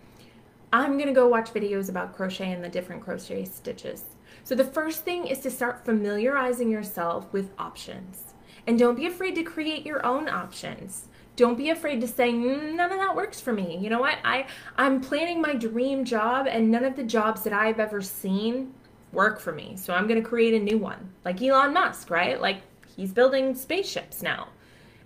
I'm 0.72 0.94
going 0.94 1.08
to 1.08 1.12
go 1.12 1.28
watch 1.28 1.52
videos 1.52 1.88
about 1.88 2.14
crochet 2.14 2.52
and 2.52 2.62
the 2.62 2.68
different 2.68 3.02
crochet 3.02 3.44
stitches. 3.44 4.04
So 4.44 4.54
the 4.54 4.64
first 4.64 5.04
thing 5.04 5.26
is 5.26 5.40
to 5.40 5.50
start 5.50 5.84
familiarizing 5.84 6.70
yourself 6.70 7.32
with 7.32 7.50
options. 7.58 8.34
And 8.66 8.78
don't 8.78 8.96
be 8.96 9.06
afraid 9.06 9.34
to 9.36 9.42
create 9.42 9.86
your 9.86 10.04
own 10.04 10.28
options. 10.28 11.06
Don't 11.36 11.58
be 11.58 11.70
afraid 11.70 12.00
to 12.00 12.08
say 12.08 12.32
mm, 12.32 12.74
none 12.74 12.90
of 12.90 12.98
that 12.98 13.14
works 13.14 13.40
for 13.40 13.52
me. 13.52 13.78
You 13.78 13.90
know 13.90 14.00
what? 14.00 14.18
I 14.24 14.46
I'm 14.76 15.00
planning 15.00 15.40
my 15.40 15.54
dream 15.54 16.04
job 16.04 16.46
and 16.48 16.70
none 16.70 16.84
of 16.84 16.96
the 16.96 17.04
jobs 17.04 17.42
that 17.44 17.52
I've 17.52 17.78
ever 17.78 18.00
seen 18.00 18.72
work 19.12 19.38
for 19.38 19.52
me. 19.52 19.76
So 19.76 19.94
I'm 19.94 20.06
going 20.06 20.22
to 20.22 20.28
create 20.28 20.54
a 20.54 20.64
new 20.64 20.78
one. 20.78 21.10
Like 21.24 21.42
Elon 21.42 21.74
Musk, 21.74 22.10
right? 22.10 22.40
Like 22.40 22.62
he's 22.96 23.12
building 23.12 23.54
spaceships 23.54 24.22
now. 24.22 24.48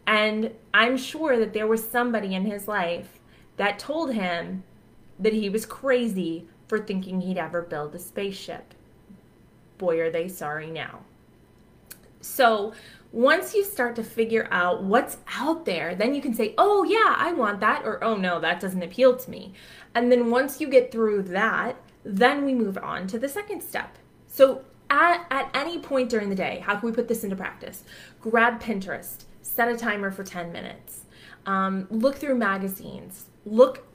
And 0.07 0.53
I'm 0.73 0.97
sure 0.97 1.39
that 1.39 1.53
there 1.53 1.67
was 1.67 1.87
somebody 1.87 2.35
in 2.35 2.45
his 2.45 2.67
life 2.67 3.21
that 3.57 3.79
told 3.79 4.13
him 4.13 4.65
that 5.21 5.33
he 5.33 5.49
was 5.49 5.67
crazy 5.67 6.49
for 6.67 6.79
thinking 6.79 7.21
he'd 7.21 7.39
ever 7.39 7.63
build 7.63 7.95
a 7.95 7.99
spaceship. 7.99 8.75
Boy, 9.79 10.01
are 10.01 10.11
they 10.11 10.29
sorry 10.29 10.71
now. 10.71 11.01
So, 12.21 12.75
once 13.13 13.55
you 13.55 13.65
start 13.65 13.97
to 13.97 14.05
figure 14.05 14.47
out 14.51 14.85
what's 14.85 15.17
out 15.37 15.65
there, 15.65 15.95
then 15.95 16.15
you 16.15 16.23
can 16.23 16.35
say, 16.35 16.55
oh, 16.59 16.85
yeah, 16.85 17.15
I 17.17 17.33
want 17.33 17.61
that, 17.61 17.83
or 17.85 18.03
oh, 18.05 18.15
no, 18.15 18.39
that 18.41 18.61
doesn't 18.61 18.83
appeal 18.83 19.17
to 19.17 19.31
me. 19.31 19.53
And 19.95 20.13
then 20.13 20.31
once 20.31 20.61
you 20.61 20.69
get 20.69 20.93
through 20.93 21.23
that, 21.25 21.77
then 22.05 22.45
we 22.45 22.55
move 22.55 22.79
on 22.79 23.07
to 23.09 23.19
the 23.19 23.29
second 23.29 23.63
step. 23.63 23.97
So, 24.27 24.65
at, 24.91 25.27
at 25.31 25.51
any 25.55 25.79
point 25.79 26.09
during 26.09 26.29
the 26.29 26.37
day, 26.37 26.63
how 26.65 26.77
can 26.77 26.89
we 26.89 26.95
put 26.95 27.09
this 27.09 27.25
into 27.25 27.37
practice? 27.37 27.85
Grab 28.21 28.61
Pinterest, 28.61 29.25
set 29.43 29.69
a 29.69 29.77
timer 29.77 30.11
for 30.11 30.23
10 30.23 30.53
minutes, 30.53 31.07
um, 31.47 31.87
look 31.91 32.17
through 32.17 32.37
magazines, 32.37 33.27
look, 33.45 33.87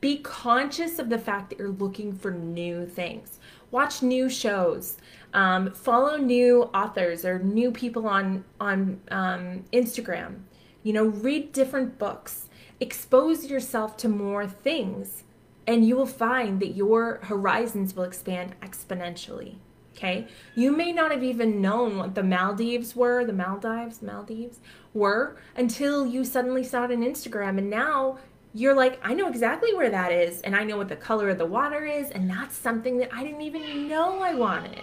be 0.00 0.18
conscious 0.18 0.98
of 0.98 1.08
the 1.08 1.18
fact 1.18 1.50
that 1.50 1.58
you're 1.58 1.68
looking 1.68 2.14
for 2.14 2.30
new 2.30 2.86
things, 2.86 3.38
watch 3.70 4.02
new 4.02 4.28
shows. 4.28 4.96
Um, 5.32 5.72
follow 5.72 6.16
new 6.16 6.64
authors 6.74 7.24
or 7.24 7.40
new 7.40 7.72
people 7.72 8.06
on 8.06 8.44
on 8.60 9.00
um, 9.10 9.64
Instagram. 9.72 10.42
You 10.82 10.92
know, 10.92 11.04
read 11.04 11.52
different 11.52 11.98
books. 11.98 12.48
Expose 12.78 13.46
yourself 13.46 13.96
to 13.98 14.08
more 14.08 14.46
things, 14.46 15.24
and 15.66 15.86
you 15.86 15.96
will 15.96 16.06
find 16.06 16.60
that 16.60 16.76
your 16.76 17.20
horizons 17.22 17.94
will 17.96 18.04
expand 18.04 18.54
exponentially. 18.60 19.56
Okay, 19.96 20.26
you 20.56 20.76
may 20.76 20.92
not 20.92 21.12
have 21.12 21.22
even 21.22 21.60
known 21.60 21.98
what 21.98 22.16
the 22.16 22.22
Maldives 22.22 22.96
were, 22.96 23.24
the 23.24 23.32
Maldives, 23.32 24.02
Maldives 24.02 24.58
were 24.92 25.36
until 25.56 26.04
you 26.04 26.24
suddenly 26.24 26.64
saw 26.64 26.84
it 26.84 26.92
on 26.92 27.02
Instagram, 27.02 27.58
and 27.58 27.70
now 27.70 28.18
you're 28.54 28.74
like, 28.74 29.00
I 29.02 29.12
know 29.12 29.28
exactly 29.28 29.74
where 29.74 29.90
that 29.90 30.12
is, 30.12 30.40
and 30.42 30.56
I 30.56 30.64
know 30.64 30.76
what 30.76 30.88
the 30.88 30.96
color 30.96 31.28
of 31.28 31.38
the 31.38 31.46
water 31.46 31.84
is, 31.84 32.10
and 32.10 32.30
that's 32.30 32.56
something 32.56 32.96
that 32.98 33.12
I 33.12 33.22
didn't 33.22 33.42
even 33.42 33.88
know 33.88 34.20
I 34.20 34.34
wanted 34.34 34.80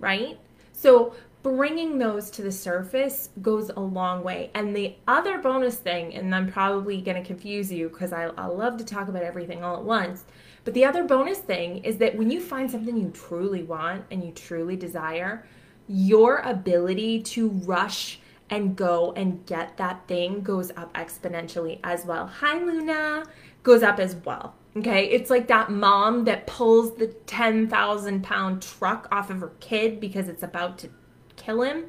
right? 0.00 0.38
So 0.72 1.14
bringing 1.42 1.98
those 1.98 2.30
to 2.30 2.42
the 2.42 2.50
surface 2.50 3.30
goes 3.40 3.70
a 3.70 3.80
long 3.80 4.24
way. 4.24 4.50
And 4.54 4.74
the 4.74 4.96
other 5.06 5.38
bonus 5.38 5.76
thing, 5.76 6.14
and 6.14 6.34
I'm 6.34 6.50
probably 6.50 7.00
going 7.00 7.22
to 7.22 7.26
confuse 7.26 7.70
you 7.70 7.88
because 7.88 8.12
I, 8.12 8.24
I 8.36 8.46
love 8.46 8.76
to 8.78 8.84
talk 8.84 9.08
about 9.08 9.22
everything 9.22 9.62
all 9.62 9.76
at 9.76 9.84
once, 9.84 10.24
but 10.64 10.74
the 10.74 10.84
other 10.84 11.04
bonus 11.04 11.38
thing 11.38 11.78
is 11.84 11.98
that 11.98 12.16
when 12.16 12.30
you 12.30 12.40
find 12.40 12.70
something 12.70 12.96
you 12.96 13.10
truly 13.10 13.62
want 13.62 14.04
and 14.10 14.24
you 14.24 14.32
truly 14.32 14.76
desire, 14.76 15.46
your 15.88 16.38
ability 16.38 17.22
to 17.22 17.48
rush 17.48 18.19
and 18.50 18.76
go 18.76 19.12
and 19.12 19.46
get 19.46 19.76
that 19.76 20.06
thing 20.08 20.42
goes 20.42 20.70
up 20.76 20.92
exponentially 20.94 21.78
as 21.84 22.04
well. 22.04 22.26
Hi, 22.26 22.58
Luna, 22.58 23.24
goes 23.62 23.82
up 23.82 23.98
as 23.98 24.16
well. 24.16 24.54
Okay, 24.76 25.06
it's 25.06 25.30
like 25.30 25.48
that 25.48 25.70
mom 25.70 26.24
that 26.24 26.46
pulls 26.46 26.96
the 26.96 27.08
10,000 27.08 28.22
pound 28.22 28.62
truck 28.62 29.08
off 29.10 29.30
of 29.30 29.40
her 29.40 29.52
kid 29.60 30.00
because 30.00 30.28
it's 30.28 30.42
about 30.42 30.78
to 30.78 30.90
kill 31.36 31.62
him 31.62 31.86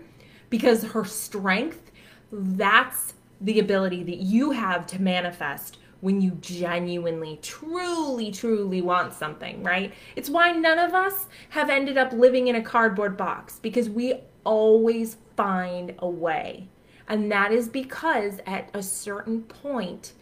because 0.50 0.84
her 0.84 1.06
strength, 1.06 1.91
that's 2.32 3.13
the 3.39 3.60
ability 3.60 4.03
that 4.03 4.18
you 4.18 4.51
have 4.51 4.86
to 4.88 5.01
manifest 5.01 5.77
when 6.01 6.20
you 6.20 6.31
genuinely, 6.41 7.39
truly, 7.41 8.31
truly 8.31 8.81
want 8.81 9.13
something, 9.13 9.63
right? 9.63 9.93
It's 10.15 10.29
why 10.29 10.51
none 10.51 10.79
of 10.79 10.93
us 10.93 11.27
have 11.50 11.70
ended 11.70 11.98
up 11.98 12.12
living 12.12 12.48
in 12.48 12.55
a 12.55 12.62
cardboard 12.62 13.15
box 13.15 13.60
because 13.60 13.89
we 13.89 14.15
always 14.43 15.17
find 15.38 15.93
a 16.00 16.10
way. 16.10 16.67
And 17.08 17.31
that 17.31 17.51
is 17.51 17.67
because 17.67 18.39
at 18.46 18.70
a 18.74 18.81
certain 18.81 19.43
point, 19.43 20.13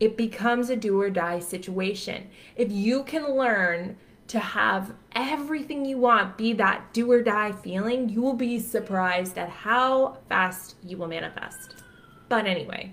it 0.00 0.16
becomes 0.16 0.70
a 0.70 0.76
do 0.76 1.00
or 1.00 1.10
die 1.10 1.38
situation. 1.38 2.28
If 2.54 2.70
you 2.70 3.02
can 3.04 3.36
learn 3.36 3.96
to 4.28 4.38
have 4.38 4.92
everything 5.14 5.84
you 5.84 5.98
want 5.98 6.36
be 6.36 6.52
that 6.54 6.92
do 6.92 7.10
or 7.10 7.22
die 7.22 7.52
feeling, 7.52 8.08
you 8.08 8.20
will 8.20 8.34
be 8.34 8.58
surprised 8.58 9.38
at 9.38 9.48
how 9.48 10.18
fast 10.28 10.76
you 10.84 10.96
will 10.96 11.06
manifest. 11.08 11.82
But 12.28 12.46
anyway, 12.46 12.92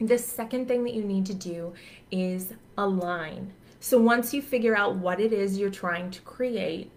the 0.00 0.18
second 0.18 0.68
thing 0.68 0.84
that 0.84 0.94
you 0.94 1.02
need 1.02 1.26
to 1.26 1.34
do 1.34 1.72
is 2.10 2.54
align. 2.76 3.52
So 3.80 4.00
once 4.00 4.32
you 4.34 4.42
figure 4.42 4.76
out 4.76 4.96
what 4.96 5.20
it 5.20 5.32
is 5.32 5.58
you're 5.58 5.70
trying 5.70 6.10
to 6.10 6.20
create, 6.22 6.90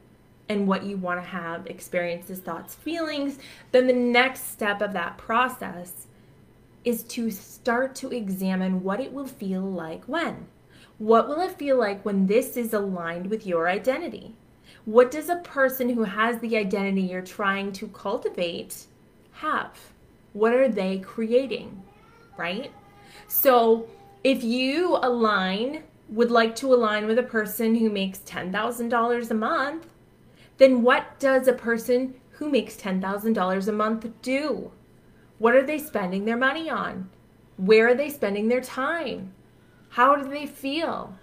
and 0.51 0.67
what 0.67 0.84
you 0.84 0.98
want 0.98 1.17
to 1.17 1.25
have 1.25 1.65
experiences, 1.67 2.39
thoughts, 2.39 2.75
feelings, 2.75 3.39
then 3.72 3.88
the 3.88 3.93
next 3.93 4.51
step 4.51 4.81
of 4.81 4.91
that 4.91 5.17
process 5.17 6.08
is 6.84 7.03
to 7.03 7.31
start 7.31 7.96
to 7.96 8.12
examine 8.12 8.84
what 8.84 9.00
it 9.00 9.13
will 9.13 9.27
feel 9.27 9.62
like 9.62 10.03
when. 10.05 10.48
What 10.98 11.29
will 11.29 11.39
it 11.39 11.58
feel 11.58 11.77
like 11.77 12.03
when 12.03 12.27
this 12.27 12.58
is 12.58 12.74
aligned 12.74 13.27
with 13.27 13.46
your 13.46 13.70
identity? 13.70 14.36
What 14.84 15.10
does 15.10 15.29
a 15.29 15.38
person 15.38 15.88
who 15.89 16.03
has 16.03 16.39
the 16.39 16.58
identity 16.58 17.03
you're 17.03 17.22
trying 17.22 17.72
to 17.74 17.88
cultivate 17.88 18.88
have? 19.31 19.79
What 20.34 20.53
are 20.53 20.67
they 20.67 21.00
creating? 21.00 21.81
Right? 22.36 22.74
So, 23.34 23.88
if 24.26 24.44
you 24.44 25.00
align, 25.02 25.84
would 26.10 26.30
like 26.32 26.54
to 26.58 26.74
align 26.74 27.08
with 27.08 27.18
a 27.18 27.24
person 27.24 27.74
who 27.74 27.90
makes 27.90 28.20
$10,000 28.20 29.32
a 29.32 29.34
month, 29.34 29.88
then 30.58 30.84
what 30.84 31.18
does 31.18 31.48
a 31.48 31.54
person 31.54 32.14
who 32.32 32.50
makes 32.50 32.76
$10,000 32.76 33.68
a 33.68 33.72
month 33.72 34.10
do? 34.22 34.72
What 35.40 35.56
are 35.56 35.66
they 35.66 35.80
spending 35.80 36.26
their 36.26 36.38
money 36.38 36.70
on? 36.70 37.10
Where 37.56 37.88
are 37.88 37.96
they 37.96 38.10
spending 38.10 38.50
their 38.50 38.62
time? 38.62 39.34
How 39.90 40.18
do 40.18 40.30
they 40.30 40.46
feel? 40.46 41.16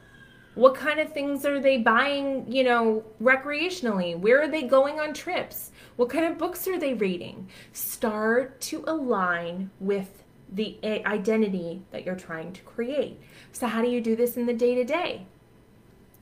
What 0.55 0.75
kind 0.75 0.99
of 0.99 1.13
things 1.13 1.45
are 1.45 1.61
they 1.61 1.77
buying, 1.77 2.51
you 2.51 2.65
know, 2.65 3.05
recreationally? 3.23 4.19
Where 4.19 4.43
are 4.43 4.49
they 4.49 4.63
going 4.63 4.99
on 4.99 5.13
trips? 5.13 5.73
What 5.97 6.09
kind 6.09 6.25
of 6.25 6.39
books 6.39 6.67
are 6.67 6.79
they 6.81 6.95
reading? 6.95 7.49
Start 7.75 8.61
to 8.63 8.83
align 8.87 9.71
with 9.79 10.25
the 10.53 10.79
identity 10.85 11.83
that 11.91 12.05
you're 12.05 12.17
trying 12.17 12.53
to 12.53 12.63
create. 12.63 13.21
So, 13.53 13.67
how 13.67 13.83
do 13.83 13.89
you 13.89 14.01
do 14.01 14.17
this 14.17 14.37
in 14.37 14.47
the 14.47 14.55
day 14.55 14.75
to 14.75 14.85
day? 14.85 15.27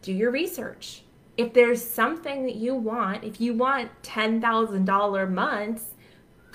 Do 0.02 0.12
your 0.12 0.30
research. 0.30 1.02
If 1.36 1.52
there's 1.52 1.84
something 1.84 2.44
that 2.46 2.56
you 2.56 2.74
want, 2.74 3.24
if 3.24 3.40
you 3.40 3.52
want 3.52 3.90
$10,000 4.02 5.30
months, 5.30 5.84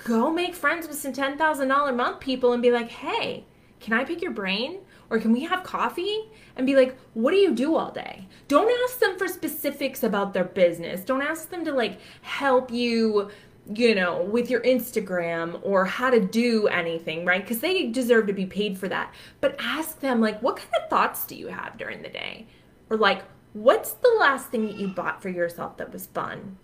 go 0.03 0.31
make 0.31 0.55
friends 0.55 0.87
with 0.87 0.97
some 0.97 1.13
$10,000 1.13 1.95
month 1.95 2.19
people 2.19 2.53
and 2.53 2.61
be 2.61 2.71
like, 2.71 2.89
hey, 2.89 3.45
can 3.79 3.93
I 3.93 4.03
pick 4.03 4.21
your 4.21 4.31
brain? 4.31 4.79
Or 5.09 5.19
can 5.19 5.33
we 5.33 5.41
have 5.41 5.63
coffee? 5.63 6.29
And 6.55 6.65
be 6.65 6.75
like, 6.75 6.97
what 7.13 7.31
do 7.31 7.37
you 7.37 7.53
do 7.53 7.75
all 7.75 7.91
day? 7.91 8.27
Don't 8.47 8.71
ask 8.83 8.99
them 8.99 9.17
for 9.17 9.27
specifics 9.27 10.03
about 10.03 10.33
their 10.33 10.45
business. 10.45 11.01
Don't 11.01 11.21
ask 11.21 11.49
them 11.49 11.65
to 11.65 11.73
like 11.73 11.99
help 12.21 12.71
you 12.71 13.29
you 13.73 13.93
know, 13.95 14.23
with 14.23 14.49
your 14.49 14.61
Instagram 14.61 15.59
or 15.63 15.85
how 15.85 16.09
to 16.09 16.19
do 16.19 16.67
anything, 16.67 17.25
right? 17.25 17.43
Because 17.43 17.59
they 17.59 17.87
deserve 17.87 18.27
to 18.27 18.33
be 18.33 18.45
paid 18.45 18.77
for 18.77 18.87
that. 18.87 19.13
But 19.39 19.55
ask 19.59 19.99
them, 19.99 20.19
like, 20.19 20.41
what 20.41 20.57
kind 20.57 20.69
of 20.81 20.89
thoughts 20.89 21.25
do 21.25 21.35
you 21.35 21.47
have 21.47 21.77
during 21.77 22.01
the 22.01 22.09
day? 22.09 22.47
Or, 22.89 22.97
like, 22.97 23.23
what's 23.53 23.91
the 23.91 24.15
last 24.19 24.49
thing 24.49 24.65
that 24.65 24.75
you 24.75 24.87
bought 24.87 25.21
for 25.21 25.29
yourself 25.29 25.77
that 25.77 25.93
was 25.93 26.07
fun? 26.07 26.57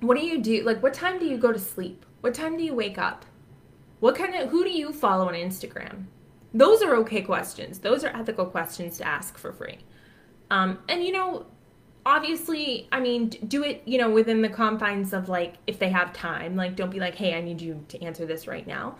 What 0.00 0.16
do 0.16 0.24
you 0.24 0.38
do? 0.38 0.62
Like, 0.62 0.82
what 0.82 0.94
time 0.94 1.18
do 1.18 1.26
you 1.26 1.36
go 1.36 1.52
to 1.52 1.58
sleep? 1.58 2.06
What 2.22 2.34
time 2.34 2.56
do 2.56 2.64
you 2.64 2.74
wake 2.74 2.98
up? 2.98 3.26
What 4.00 4.16
kind 4.16 4.34
of, 4.34 4.50
who 4.50 4.64
do 4.64 4.70
you 4.70 4.92
follow 4.92 5.28
on 5.28 5.34
Instagram? 5.34 6.04
Those 6.54 6.82
are 6.82 6.96
okay 6.96 7.22
questions. 7.22 7.78
Those 7.78 8.04
are 8.04 8.08
ethical 8.08 8.46
questions 8.46 8.98
to 8.98 9.06
ask 9.06 9.36
for 9.36 9.52
free. 9.52 9.78
Um, 10.50 10.78
and, 10.88 11.04
you 11.04 11.12
know, 11.12 11.46
obviously, 12.06 12.88
I 12.92 13.00
mean, 13.00 13.28
do 13.28 13.64
it, 13.64 13.82
you 13.84 13.98
know, 13.98 14.08
within 14.08 14.40
the 14.40 14.48
confines 14.48 15.12
of 15.12 15.28
like 15.28 15.56
if 15.66 15.78
they 15.78 15.90
have 15.90 16.12
time. 16.12 16.54
Like, 16.56 16.76
don't 16.76 16.90
be 16.90 17.00
like, 17.00 17.16
hey, 17.16 17.34
I 17.34 17.40
need 17.42 17.60
you 17.60 17.84
to 17.88 18.00
answer 18.02 18.24
this 18.24 18.46
right 18.46 18.66
now. 18.66 18.96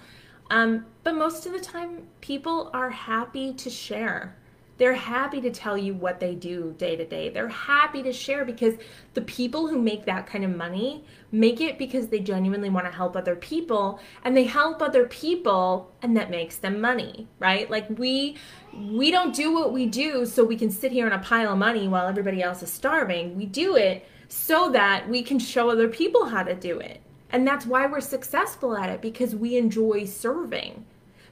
Um, 0.50 0.86
but 1.04 1.14
most 1.14 1.46
of 1.46 1.52
the 1.52 1.60
time, 1.60 2.08
people 2.20 2.68
are 2.74 2.90
happy 2.90 3.54
to 3.54 3.70
share. 3.70 4.36
They're 4.78 4.94
happy 4.94 5.40
to 5.40 5.50
tell 5.50 5.78
you 5.78 5.94
what 5.94 6.20
they 6.20 6.34
do 6.34 6.74
day 6.76 6.96
to 6.96 7.04
day. 7.06 7.30
They're 7.30 7.48
happy 7.48 8.02
to 8.02 8.12
share 8.12 8.44
because 8.44 8.74
the 9.14 9.22
people 9.22 9.68
who 9.68 9.80
make 9.80 10.04
that 10.04 10.26
kind 10.26 10.44
of 10.44 10.54
money 10.54 11.04
make 11.32 11.60
it 11.60 11.78
because 11.78 12.08
they 12.08 12.20
genuinely 12.20 12.68
want 12.68 12.86
to 12.86 12.92
help 12.92 13.16
other 13.16 13.36
people 13.36 14.00
and 14.24 14.36
they 14.36 14.44
help 14.44 14.82
other 14.82 15.06
people 15.06 15.90
and 16.02 16.16
that 16.16 16.30
makes 16.30 16.56
them 16.56 16.80
money, 16.80 17.26
right? 17.38 17.70
Like 17.70 17.86
we 17.98 18.36
we 18.74 19.10
don't 19.10 19.34
do 19.34 19.52
what 19.54 19.72
we 19.72 19.86
do 19.86 20.26
so 20.26 20.44
we 20.44 20.56
can 20.56 20.70
sit 20.70 20.92
here 20.92 21.06
on 21.06 21.12
a 21.12 21.18
pile 21.18 21.52
of 21.52 21.58
money 21.58 21.88
while 21.88 22.06
everybody 22.06 22.42
else 22.42 22.62
is 22.62 22.70
starving. 22.70 23.36
We 23.36 23.46
do 23.46 23.76
it 23.76 24.06
so 24.28 24.70
that 24.72 25.08
we 25.08 25.22
can 25.22 25.38
show 25.38 25.70
other 25.70 25.88
people 25.88 26.26
how 26.26 26.42
to 26.42 26.54
do 26.54 26.78
it. 26.80 27.00
And 27.30 27.46
that's 27.46 27.66
why 27.66 27.86
we're 27.86 28.00
successful 28.00 28.76
at 28.76 28.90
it 28.90 29.00
because 29.00 29.34
we 29.34 29.56
enjoy 29.56 30.04
serving. 30.04 30.84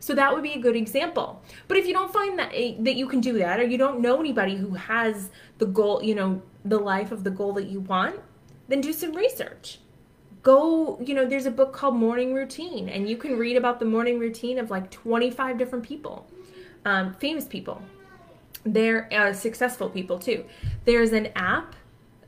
So 0.05 0.15
that 0.17 0.35
would 0.35 0.43
be 0.43 0.53
a 0.53 0.59
good 0.59 0.77
example. 0.77 1.43
But 1.67 1.79
if 1.79 1.87
you 1.87 1.95
don't 1.95 2.13
find 2.13 2.39
that 2.39 2.51
eh, 2.53 2.75
that 2.81 2.95
you 2.95 3.07
can 3.09 3.23
do 3.23 3.39
that 3.39 3.59
or 3.59 3.63
you 3.63 3.79
don't 3.79 4.01
know 4.01 4.21
anybody 4.21 4.55
who 4.55 4.75
has 4.75 5.31
the 5.57 5.65
goal, 5.65 6.03
you 6.03 6.15
know, 6.15 6.43
the 6.63 6.77
life 6.77 7.11
of 7.11 7.25
the 7.25 7.31
goal 7.31 7.55
that 7.55 7.69
you 7.69 7.81
want, 7.81 8.17
then 8.69 8.83
do 8.83 8.93
some 8.93 9.15
research. 9.15 9.79
Go, 10.43 11.01
you 11.01 11.15
know, 11.15 11.25
there's 11.25 11.47
a 11.47 11.51
book 11.51 11.73
called 11.73 11.97
Morning 11.97 12.35
Routine 12.35 12.91
and 12.91 13.09
you 13.09 13.17
can 13.17 13.39
read 13.39 13.57
about 13.57 13.79
the 13.79 13.87
morning 13.87 14.19
routine 14.19 14.59
of 14.59 14.71
like 14.71 14.91
25 14.91 15.57
different 15.57 15.83
people. 15.83 16.27
Um, 16.85 17.15
famous 17.15 17.47
people. 17.47 17.81
They're 18.63 19.09
uh, 19.11 19.33
successful 19.33 19.89
people 19.89 20.19
too. 20.19 20.45
There's 20.85 21.13
an 21.13 21.29
app 21.35 21.77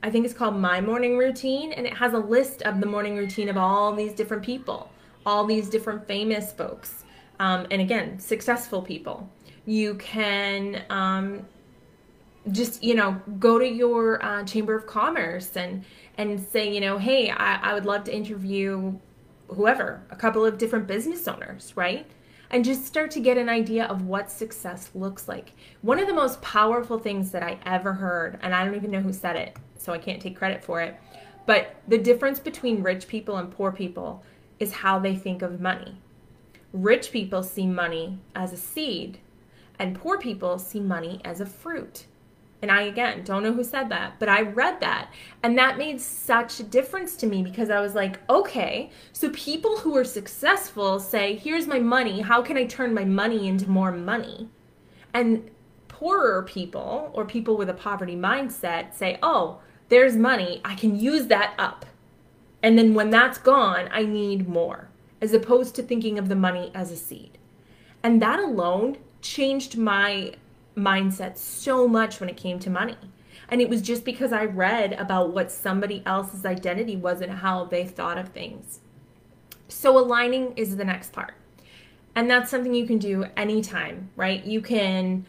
I 0.03 0.11
think 0.11 0.25
it's 0.25 0.35
called 0.35 0.57
My 0.57 0.81
Morning 0.81 1.19
Routine, 1.19 1.73
and 1.73 1.87
it 1.87 1.95
has 1.95 2.13
a 2.13 2.19
list 2.19 2.63
of 2.63 2.81
the 2.81 2.87
morning 2.87 3.17
routine 3.17 3.49
of 3.49 3.57
all 3.57 3.93
these 3.93 4.13
different 4.13 4.45
people, 4.45 4.89
all 5.25 5.45
these 5.45 5.69
different 5.69 6.07
famous 6.07 6.53
folks 6.53 7.03
um, 7.39 7.67
and 7.71 7.81
again, 7.81 8.19
successful 8.19 8.83
people. 8.83 9.29
You 9.67 9.95
can 9.97 10.85
um, 10.91 11.47
just 12.53 12.83
you 12.83 12.95
know 12.95 13.21
go 13.39 13.59
to 13.59 13.69
your 13.69 14.25
uh, 14.25 14.45
chamber 14.45 14.75
of 14.75 14.87
commerce 14.87 15.57
and 15.57 15.85
and 16.17 16.41
say 16.41 16.73
you 16.73 16.81
know 16.81 16.99
hey 16.99 17.31
I, 17.31 17.71
I 17.71 17.75
would 17.75 17.85
love 17.85 18.05
to 18.05 18.15
interview 18.15 18.97
whoever 19.49 20.03
a 20.11 20.17
couple 20.17 20.45
of 20.45 20.59
different 20.59 20.87
business 20.87 21.27
owners 21.27 21.73
right? 21.77 22.07
And 22.49 22.65
just 22.65 22.87
start 22.87 23.11
to 23.13 23.21
get 23.21 23.39
an 23.39 23.49
idea 23.49 23.87
of 23.87 24.03
what 24.03 24.31
success 24.31 24.91
looks 24.95 25.27
like. 25.27 25.53
One 25.83 25.99
of 25.99 26.07
the 26.07 26.15
most 26.15 26.41
powerful 26.43 26.97
things 26.97 27.33
that 27.33 27.43
i 27.43 27.59
ever 27.67 27.93
heard 27.93 28.39
and 28.43 28.55
i 28.55 28.65
don't 28.65 28.77
even 28.77 28.91
know 28.91 29.01
who 29.01 29.13
said 29.13 29.37
it 29.37 29.57
so 29.77 29.93
i 29.93 29.99
can't 29.99 30.23
take 30.23 30.37
credit 30.37 30.63
for 30.63 30.81
it 30.81 30.97
but 31.47 31.77
the 31.87 31.99
difference 31.99 32.41
between 32.41 32.83
rich 32.83 33.07
people 33.09 33.37
and 33.37 33.51
poor 33.51 33.73
people 33.73 34.23
is 34.59 34.73
how 34.73 34.99
they 34.99 35.15
think 35.15 35.43
of 35.43 35.61
money 35.61 35.97
Rich 36.77 37.11
people 37.11 37.43
see 37.43 37.67
money 37.67 38.19
as 38.35 38.53
a 38.53 38.57
seed, 38.59 39.19
and 39.79 39.99
poor 39.99 40.19
people 40.19 40.59
see 40.59 40.79
money 40.79 41.23
as 41.25 41.41
a 41.41 41.47
fruit. 41.47 42.05
And 42.61 42.71
I, 42.71 42.83
again, 42.83 43.25
don't 43.25 43.43
know 43.43 43.55
who 43.55 43.65
said 43.65 43.89
that, 43.89 44.19
but 44.19 44.29
I 44.29 44.43
read 44.43 44.81
that. 44.81 45.11
And 45.43 45.57
that 45.57 45.79
made 45.79 46.03
such 46.03 46.61
a 46.61 46.65
difference 46.65 47.17
to 47.17 47.27
me 47.27 47.43
because 47.43 47.71
I 47.71 47.81
was 47.81 47.95
like, 47.95 48.21
okay, 48.29 48.91
so 49.15 49.31
people 49.31 49.79
who 49.79 49.97
are 49.97 50.05
successful 50.05 51.01
say, 51.01 51.37
here's 51.37 51.67
my 51.67 51.79
money. 51.79 52.21
How 52.21 52.43
can 52.43 52.59
I 52.59 52.67
turn 52.67 52.93
my 52.93 53.05
money 53.07 53.49
into 53.49 53.71
more 53.71 53.93
money? 53.93 54.51
And 55.15 55.51
poorer 55.89 56.43
people 56.43 57.11
or 57.15 57.25
people 57.25 57.57
with 57.57 57.71
a 57.71 57.75
poverty 57.75 58.17
mindset 58.17 58.93
say, 58.93 59.19
oh, 59.23 59.61
there's 59.89 60.15
money. 60.15 60.61
I 60.63 60.75
can 60.75 61.01
use 61.01 61.29
that 61.29 61.55
up. 61.59 61.87
And 62.63 62.79
then 62.79 62.93
when 62.93 63.09
that's 63.09 63.39
gone, 63.39 63.89
I 63.91 64.05
need 64.05 64.47
more 64.47 64.91
as 65.21 65.33
opposed 65.33 65.75
to 65.75 65.83
thinking 65.83 66.19
of 66.19 66.29
the 66.29 66.37
money 66.37 66.71
as 66.75 66.91
a 66.91 66.97
seed. 66.97 67.39
And 68.03 68.21
that 68.23 68.39
alone 68.39 68.99
changed 69.23 69.77
my 69.77 70.35
mindset 70.77 71.37
so 71.37 71.89
much 71.89 72.21
when 72.21 72.29
it 72.29 72.37
came 72.37 72.59
to 72.61 72.71
money. 72.71 72.97
And 73.49 73.61
it 73.61 73.69
was 73.69 73.81
just 73.81 74.05
because 74.05 74.33
I 74.33 74.45
read 74.45 74.93
about 74.95 75.33
what 75.33 75.53
somebody 75.53 76.03
else's 76.05 76.45
identity 76.45 76.97
was 76.97 77.21
and 77.21 77.33
how 77.33 77.65
they 77.65 77.85
thought 77.87 78.19
of 78.19 78.31
things. 78.31 78.81
So, 79.69 79.99
aligning 79.99 80.53
is 80.57 80.77
the 80.77 80.85
next 80.85 81.13
part. 81.13 81.35
And 82.15 82.31
that's 82.31 82.51
something 82.51 82.75
you 82.75 82.87
can 82.87 82.99
do 82.99 83.27
anytime, 83.37 84.11
right? 84.17 84.45
You 84.45 84.61
can 84.61 85.27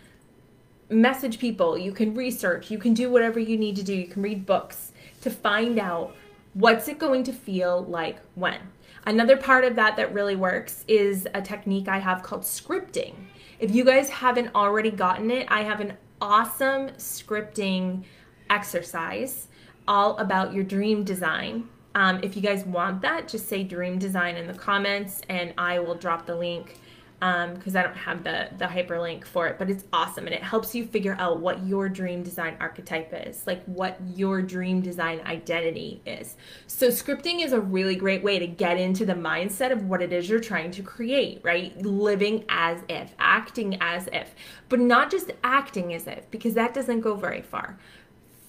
message 0.89 1.37
people, 1.37 1.77
you 1.77 1.91
can 1.91 2.15
research, 2.15 2.71
you 2.71 2.77
can 2.77 2.93
do 2.93 3.11
whatever 3.11 3.39
you 3.39 3.57
need 3.57 3.75
to 3.75 3.83
do. 3.83 3.93
You 3.93 4.07
can 4.07 4.21
read 4.21 4.45
books 4.45 4.93
to 5.21 5.29
find 5.29 5.79
out 5.79 6.15
what's 6.53 6.87
it 6.87 6.97
going 6.97 7.23
to 7.25 7.33
feel 7.33 7.83
like 7.83 8.19
when. 8.35 8.59
Another 9.07 9.37
part 9.37 9.63
of 9.63 9.77
that 9.77 9.95
that 9.95 10.13
really 10.13 10.35
works 10.35 10.83
is 10.85 11.29
a 11.33 11.41
technique 11.41 11.87
I 11.87 11.97
have 11.97 12.23
called 12.23 12.41
scripting. 12.41 13.13
If 13.57 13.73
you 13.73 13.85
guys 13.85 14.09
haven't 14.09 14.53
already 14.53 14.91
gotten 14.91 15.31
it, 15.31 15.47
I 15.49 15.63
have 15.63 15.79
an 15.79 15.93
awesome 16.19 16.89
scripting 16.97 18.03
exercise 18.49 19.47
all 19.87 20.17
about 20.17 20.51
your 20.51 20.65
dream 20.65 21.05
design. 21.05 21.69
Um, 21.95 22.19
if 22.21 22.35
you 22.35 22.41
guys 22.41 22.65
want 22.65 23.01
that, 23.01 23.29
just 23.29 23.47
say 23.47 23.63
dream 23.63 23.97
design 23.97 24.35
in 24.35 24.45
the 24.45 24.53
comments 24.53 25.21
and 25.29 25.53
I 25.57 25.79
will 25.79 25.95
drop 25.95 26.25
the 26.25 26.35
link 26.35 26.77
because 27.19 27.75
um, 27.75 27.77
I 27.77 27.81
don't 27.81 27.97
have 27.97 28.23
the 28.23 28.49
the 28.59 28.65
hyperlink 28.65 29.25
for 29.25 29.47
it, 29.47 29.57
but 29.57 29.71
it's 29.71 29.85
awesome 29.91 30.27
and 30.27 30.35
it 30.35 30.43
helps 30.43 30.75
you 30.75 30.85
figure 30.85 31.15
out 31.19 31.39
what 31.39 31.65
your 31.65 31.89
dream 31.89 32.21
design 32.21 32.55
archetype 32.59 33.11
is, 33.11 33.47
like 33.47 33.63
what 33.65 33.97
your 34.13 34.43
dream 34.43 34.81
design 34.81 35.21
identity 35.25 35.99
is. 36.05 36.35
So 36.67 36.89
scripting 36.89 37.43
is 37.43 37.53
a 37.53 37.59
really 37.59 37.95
great 37.95 38.23
way 38.23 38.37
to 38.37 38.45
get 38.45 38.77
into 38.77 39.03
the 39.03 39.13
mindset 39.13 39.71
of 39.71 39.85
what 39.85 40.03
it 40.03 40.13
is 40.13 40.29
you're 40.29 40.39
trying 40.39 40.69
to 40.71 40.83
create, 40.83 41.41
right? 41.43 41.75
Living 41.81 42.45
as 42.49 42.81
if, 42.87 43.15
acting 43.17 43.79
as 43.81 44.07
if, 44.13 44.35
but 44.69 44.79
not 44.79 45.09
just 45.09 45.31
acting 45.43 45.95
as 45.95 46.05
if 46.05 46.29
because 46.29 46.53
that 46.53 46.75
doesn't 46.75 47.01
go 47.01 47.15
very 47.15 47.41
far. 47.41 47.79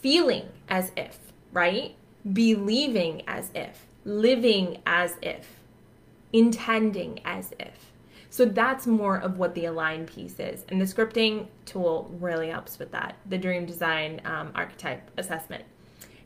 Feeling 0.03 0.47
as 0.69 0.93
if, 0.95 1.19
right? 1.53 1.95
Believing 2.31 3.23
as 3.27 3.51
if, 3.55 3.87
living 4.05 4.83
as 4.85 5.17
if, 5.23 5.55
intending 6.35 7.21
as 7.25 7.55
if 7.59 7.89
so 8.31 8.45
that's 8.45 8.87
more 8.87 9.17
of 9.17 9.38
what 9.38 9.55
the 9.55 9.64
align 9.67 10.07
piece 10.07 10.38
is. 10.38 10.64
And 10.69 10.81
the 10.81 10.85
scripting 10.85 11.47
tool 11.64 12.11
really 12.21 12.51
helps 12.51 12.79
with 12.79 12.91
that, 12.93 13.17
the 13.27 13.38
dream 13.38 13.64
design 13.64 14.21
um, 14.25 14.53
archetype 14.55 15.11
assessment. 15.17 15.64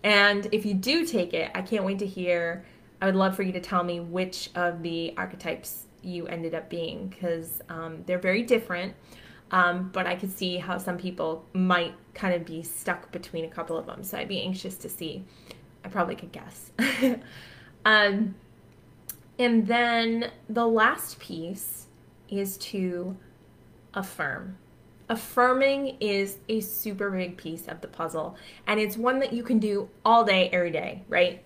And 0.02 0.48
if 0.52 0.66
you 0.66 0.74
do 0.74 1.06
take 1.06 1.32
it, 1.32 1.50
I 1.54 1.62
can't 1.62 1.84
wait 1.84 2.00
to 2.00 2.06
hear. 2.06 2.64
I 3.00 3.06
would 3.06 3.14
love 3.16 3.36
for 3.36 3.42
you 3.42 3.52
to 3.52 3.60
tell 3.60 3.84
me 3.84 4.00
which 4.00 4.50
of 4.54 4.82
the 4.82 5.14
archetypes 5.16 5.86
you 6.02 6.26
ended 6.26 6.54
up 6.54 6.68
being 6.68 7.08
because 7.08 7.62
um, 7.68 8.02
they're 8.06 8.18
very 8.18 8.42
different. 8.42 8.94
Um, 9.52 9.90
but 9.92 10.06
I 10.06 10.16
could 10.16 10.36
see 10.36 10.56
how 10.56 10.78
some 10.78 10.96
people 10.96 11.44
might 11.52 11.94
kind 12.14 12.34
of 12.34 12.44
be 12.44 12.62
stuck 12.62 13.12
between 13.12 13.44
a 13.44 13.48
couple 13.48 13.76
of 13.76 13.86
them. 13.86 14.02
So 14.02 14.18
I'd 14.18 14.28
be 14.28 14.40
anxious 14.40 14.76
to 14.78 14.88
see. 14.88 15.24
I 15.84 15.88
probably 15.88 16.16
could 16.16 16.32
guess. 16.32 16.72
um, 17.84 18.34
and 19.38 19.66
then 19.66 20.30
the 20.48 20.66
last 20.66 21.18
piece 21.18 21.81
is 22.32 22.56
to 22.58 23.16
affirm. 23.94 24.56
Affirming 25.08 25.98
is 26.00 26.38
a 26.48 26.60
super 26.60 27.10
big 27.10 27.36
piece 27.36 27.68
of 27.68 27.80
the 27.82 27.88
puzzle, 27.88 28.36
and 28.66 28.80
it's 28.80 28.96
one 28.96 29.18
that 29.18 29.32
you 29.32 29.42
can 29.42 29.58
do 29.58 29.90
all 30.04 30.24
day, 30.24 30.48
every 30.50 30.70
day, 30.70 31.04
right? 31.08 31.44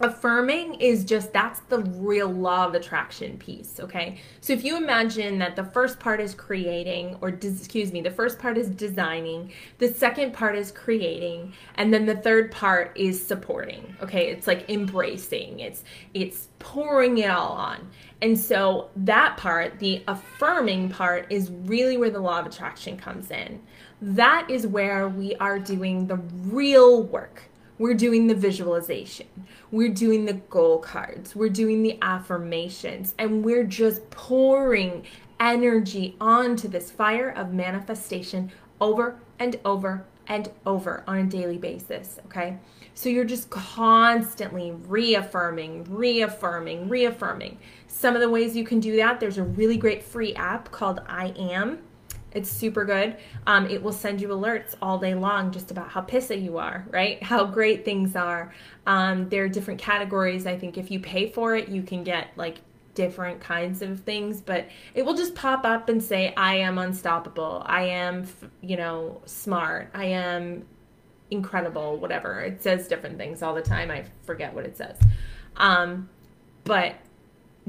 Affirming 0.00 0.74
is 0.74 1.04
just 1.04 1.32
that's 1.32 1.60
the 1.68 1.80
real 1.80 2.28
law 2.28 2.66
of 2.66 2.74
attraction 2.74 3.36
piece 3.38 3.80
okay? 3.80 4.20
So 4.40 4.52
if 4.52 4.64
you 4.64 4.76
imagine 4.76 5.38
that 5.38 5.56
the 5.56 5.64
first 5.64 5.98
part 5.98 6.20
is 6.20 6.34
creating 6.34 7.16
or 7.20 7.30
excuse 7.30 7.92
me 7.92 8.00
the 8.00 8.10
first 8.10 8.38
part 8.38 8.56
is 8.56 8.68
designing 8.68 9.52
the 9.78 9.88
second 9.88 10.32
part 10.32 10.56
is 10.56 10.70
creating 10.70 11.52
and 11.74 11.92
then 11.92 12.06
the 12.06 12.16
third 12.16 12.52
part 12.52 12.92
is 12.96 13.24
supporting 13.24 13.96
okay? 14.02 14.28
It's 14.28 14.46
like 14.46 14.68
embracing 14.70 15.60
it's 15.60 15.82
it's 16.14 16.48
pouring 16.58 17.18
it 17.18 17.30
all 17.30 17.52
on. 17.52 17.88
And 18.22 18.38
so 18.38 18.90
that 18.96 19.36
part 19.36 19.78
the 19.78 20.02
affirming 20.06 20.90
part 20.90 21.26
is 21.30 21.50
really 21.50 21.96
where 21.96 22.10
the 22.10 22.20
law 22.20 22.38
of 22.40 22.46
attraction 22.46 22.96
comes 22.96 23.30
in. 23.30 23.60
That 24.00 24.48
is 24.48 24.66
where 24.66 25.08
we 25.08 25.34
are 25.36 25.58
doing 25.58 26.06
the 26.06 26.16
real 26.16 27.02
work 27.02 27.47
we're 27.78 27.94
doing 27.94 28.26
the 28.26 28.34
visualization. 28.34 29.26
We're 29.70 29.88
doing 29.92 30.24
the 30.24 30.34
goal 30.34 30.78
cards. 30.78 31.36
We're 31.36 31.48
doing 31.48 31.82
the 31.82 31.98
affirmations. 32.02 33.14
And 33.18 33.44
we're 33.44 33.64
just 33.64 34.10
pouring 34.10 35.04
energy 35.40 36.16
onto 36.20 36.68
this 36.68 36.90
fire 36.90 37.30
of 37.30 37.52
manifestation 37.52 38.50
over 38.80 39.20
and 39.38 39.58
over 39.64 40.04
and 40.26 40.50
over 40.66 41.04
on 41.06 41.18
a 41.18 41.24
daily 41.24 41.56
basis. 41.56 42.18
Okay. 42.26 42.58
So 42.94 43.08
you're 43.08 43.24
just 43.24 43.48
constantly 43.48 44.72
reaffirming, 44.72 45.84
reaffirming, 45.84 46.88
reaffirming. 46.88 47.58
Some 47.86 48.14
of 48.14 48.20
the 48.20 48.28
ways 48.28 48.56
you 48.56 48.64
can 48.64 48.80
do 48.80 48.96
that, 48.96 49.20
there's 49.20 49.38
a 49.38 49.44
really 49.44 49.76
great 49.76 50.02
free 50.02 50.34
app 50.34 50.70
called 50.72 51.00
I 51.06 51.28
Am 51.38 51.78
it's 52.32 52.50
super 52.50 52.84
good. 52.84 53.16
Um, 53.46 53.66
it 53.66 53.82
will 53.82 53.92
send 53.92 54.20
you 54.20 54.28
alerts 54.28 54.74
all 54.82 54.98
day 54.98 55.14
long 55.14 55.50
just 55.50 55.70
about 55.70 55.88
how 55.88 56.02
pissy 56.02 56.42
you 56.42 56.58
are, 56.58 56.86
right? 56.90 57.22
How 57.28 57.44
great 57.44 57.84
things 57.84 58.16
are. 58.16 58.52
Um, 58.86 59.28
there 59.28 59.44
are 59.44 59.48
different 59.48 59.80
categories. 59.80 60.46
I 60.46 60.58
think 60.58 60.78
if 60.78 60.90
you 60.90 61.00
pay 61.00 61.30
for 61.30 61.56
it, 61.56 61.68
you 61.68 61.82
can 61.82 62.04
get 62.04 62.28
like 62.36 62.58
different 62.94 63.40
kinds 63.40 63.80
of 63.80 64.00
things, 64.00 64.40
but 64.40 64.66
it 64.94 65.04
will 65.04 65.14
just 65.14 65.34
pop 65.34 65.64
up 65.64 65.88
and 65.88 66.02
say, 66.02 66.34
I 66.36 66.56
am 66.56 66.78
unstoppable. 66.78 67.62
I 67.64 67.82
am, 67.82 68.26
you 68.60 68.76
know, 68.76 69.22
smart. 69.24 69.90
I 69.94 70.06
am 70.06 70.66
incredible, 71.30 71.96
whatever. 71.98 72.40
It 72.40 72.62
says 72.62 72.88
different 72.88 73.16
things 73.16 73.42
all 73.42 73.54
the 73.54 73.62
time. 73.62 73.90
I 73.90 74.04
forget 74.24 74.52
what 74.52 74.64
it 74.64 74.76
says. 74.76 74.98
Um, 75.56 76.08
but 76.64 76.96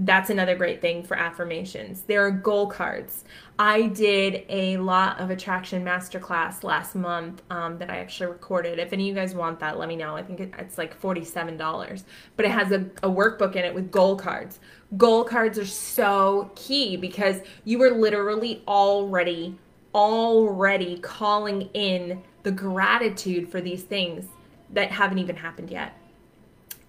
that's 0.06 0.30
another 0.30 0.56
great 0.56 0.82
thing 0.82 1.04
for 1.04 1.18
affirmations. 1.18 2.04
There 2.04 2.26
are 2.26 2.32
goal 2.32 2.68
cards. 2.68 3.26
I 3.58 3.88
did 3.88 4.46
a 4.48 4.78
law 4.78 5.16
of 5.18 5.30
attraction 5.30 5.84
masterclass 5.84 6.64
last 6.64 6.96
month 6.96 7.42
um, 7.50 7.78
that 7.80 7.90
I 7.90 7.98
actually 7.98 8.28
recorded. 8.28 8.80
If 8.80 8.94
any 8.94 9.10
of 9.10 9.16
you 9.16 9.22
guys 9.22 9.36
want 9.36 9.60
that, 9.60 9.78
let 9.78 9.90
me 9.90 9.98
know. 9.98 10.16
I 10.16 10.24
think 10.24 10.40
it's 10.40 10.78
like 10.78 11.00
$47, 11.00 12.04
but 12.38 12.46
it 12.46 12.52
has 12.52 12.72
a, 12.72 12.86
a 13.04 13.10
workbook 13.10 13.58
in 13.58 13.66
it 13.66 13.74
with 13.74 13.92
goal 13.92 14.16
cards. 14.16 14.60
Goal 14.96 15.26
cards 15.26 15.60
are 15.60 15.66
so 15.66 16.50
key 16.56 16.96
because 16.96 17.42
you 17.66 17.82
are 17.84 17.92
literally 17.92 18.64
already, 18.68 19.58
already 19.94 21.00
calling 21.00 21.64
in 21.74 22.24
the 22.44 22.52
gratitude 22.52 23.52
for 23.52 23.60
these 23.60 23.84
things 23.84 24.26
that 24.72 24.92
haven't 24.92 25.18
even 25.18 25.36
happened 25.36 25.70
yet. 25.70 25.99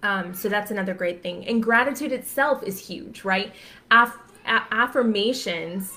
Um, 0.03 0.33
so 0.33 0.49
that's 0.49 0.71
another 0.71 0.93
great 0.93 1.21
thing. 1.21 1.47
And 1.47 1.61
gratitude 1.61 2.11
itself 2.11 2.63
is 2.63 2.79
huge, 2.79 3.23
right? 3.23 3.53
Affirmations 4.45 5.93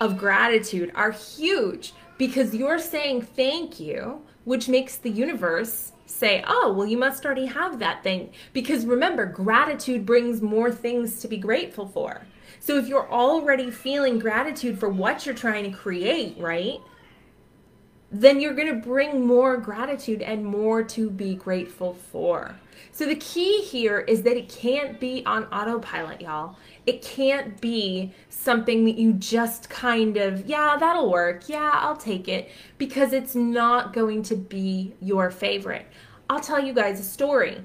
of 0.00 0.18
gratitude 0.18 0.90
are 0.94 1.12
huge 1.12 1.92
because 2.18 2.54
you're 2.54 2.78
saying 2.78 3.22
thank 3.22 3.78
you, 3.78 4.22
which 4.44 4.68
makes 4.68 4.96
the 4.96 5.10
universe 5.10 5.92
say, 6.06 6.44
oh, 6.46 6.72
well, 6.72 6.86
you 6.86 6.96
must 6.96 7.24
already 7.24 7.46
have 7.46 7.78
that 7.78 8.02
thing. 8.02 8.30
Because 8.52 8.86
remember, 8.86 9.26
gratitude 9.26 10.06
brings 10.06 10.40
more 10.40 10.70
things 10.70 11.20
to 11.20 11.28
be 11.28 11.36
grateful 11.36 11.86
for. 11.86 12.22
So 12.60 12.78
if 12.78 12.88
you're 12.88 13.10
already 13.10 13.70
feeling 13.70 14.18
gratitude 14.18 14.78
for 14.78 14.88
what 14.88 15.26
you're 15.26 15.34
trying 15.34 15.70
to 15.70 15.76
create, 15.76 16.36
right? 16.38 16.80
Then 18.10 18.40
you're 18.40 18.54
going 18.54 18.68
to 18.68 18.80
bring 18.80 19.26
more 19.26 19.56
gratitude 19.56 20.22
and 20.22 20.44
more 20.44 20.82
to 20.84 21.10
be 21.10 21.34
grateful 21.34 21.94
for. 21.94 22.54
So 22.92 23.04
the 23.04 23.16
key 23.16 23.62
here 23.62 23.98
is 24.00 24.22
that 24.22 24.36
it 24.36 24.48
can't 24.48 24.98
be 24.98 25.22
on 25.26 25.44
autopilot, 25.46 26.22
y'all. 26.22 26.56
It 26.86 27.02
can't 27.02 27.60
be 27.60 28.12
something 28.30 28.84
that 28.86 28.96
you 28.96 29.12
just 29.12 29.68
kind 29.68 30.16
of, 30.16 30.46
yeah, 30.46 30.76
that'll 30.78 31.10
work. 31.10 31.48
Yeah, 31.48 31.72
I'll 31.74 31.96
take 31.96 32.28
it 32.28 32.50
because 32.78 33.12
it's 33.12 33.34
not 33.34 33.92
going 33.92 34.22
to 34.24 34.36
be 34.36 34.94
your 35.02 35.30
favorite. 35.30 35.86
I'll 36.30 36.40
tell 36.40 36.64
you 36.64 36.72
guys 36.72 37.00
a 37.00 37.04
story. 37.04 37.60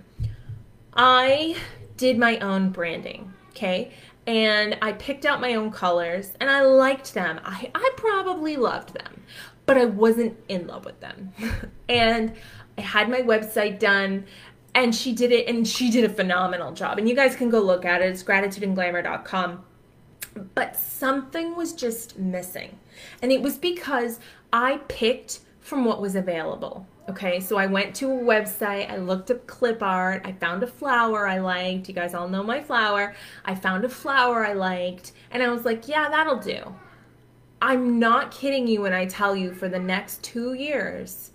I 0.93 1.55
did 1.97 2.17
my 2.17 2.37
own 2.39 2.71
branding, 2.71 3.31
okay? 3.51 3.93
And 4.27 4.77
I 4.81 4.91
picked 4.93 5.25
out 5.25 5.39
my 5.39 5.55
own 5.55 5.71
colors 5.71 6.33
and 6.39 6.49
I 6.49 6.61
liked 6.61 7.13
them. 7.13 7.39
I, 7.43 7.71
I 7.73 7.91
probably 7.95 8.57
loved 8.57 8.93
them, 8.93 9.23
but 9.71 9.79
I 9.79 9.85
wasn't 9.85 10.37
in 10.49 10.67
love 10.67 10.83
with 10.83 10.99
them. 10.99 11.31
and 11.87 12.33
I 12.77 12.81
had 12.81 13.07
my 13.07 13.21
website 13.21 13.79
done 13.79 14.25
and 14.75 14.93
she 14.93 15.13
did 15.13 15.31
it 15.31 15.47
and 15.47 15.65
she 15.65 15.89
did 15.89 16.03
a 16.03 16.09
phenomenal 16.09 16.73
job. 16.73 16.97
And 16.97 17.07
you 17.07 17.15
guys 17.15 17.37
can 17.37 17.49
go 17.49 17.61
look 17.61 17.85
at 17.85 18.01
it. 18.01 18.09
It's 18.09 18.21
gratitudeandglamour.com 18.21 19.63
but 20.55 20.75
something 20.75 21.55
was 21.55 21.71
just 21.71 22.19
missing. 22.19 22.77
And 23.21 23.31
it 23.31 23.41
was 23.41 23.57
because 23.57 24.19
i 24.51 24.77
picked 24.89 25.39
from 25.61 25.85
what 25.85 26.01
was 26.01 26.15
available 26.15 26.85
okay? 27.07 27.39
So 27.39 27.55
i 27.55 27.65
went 27.65 27.95
to 27.95 28.11
a 28.11 28.15
website 28.15 28.91
i 28.91 28.97
looked 28.97 29.31
up 29.31 29.47
clip 29.47 29.81
art 29.81 30.21
i 30.25 30.33
found 30.33 30.63
a 30.63 30.67
flower 30.67 31.29
i 31.29 31.39
liked. 31.39 31.87
You 31.87 31.95
guys 31.95 32.13
all 32.13 32.27
know 32.27 32.43
my 32.43 32.61
flower. 32.61 33.15
I 33.45 33.55
found 33.55 33.85
a 33.85 33.89
flower 33.89 34.45
i 34.45 34.51
liked 34.51 35.13
and 35.31 35.41
i 35.41 35.47
was 35.47 35.63
like 35.63 35.87
yeah 35.87 36.09
that'll 36.09 36.39
do 36.39 36.75
i'm 37.61 37.99
not 37.99 38.31
kidding 38.31 38.67
you 38.67 38.81
when 38.81 38.93
i 38.93 39.05
tell 39.05 39.35
you 39.35 39.53
for 39.53 39.69
the 39.69 39.79
next 39.79 40.23
two 40.23 40.53
years 40.53 41.31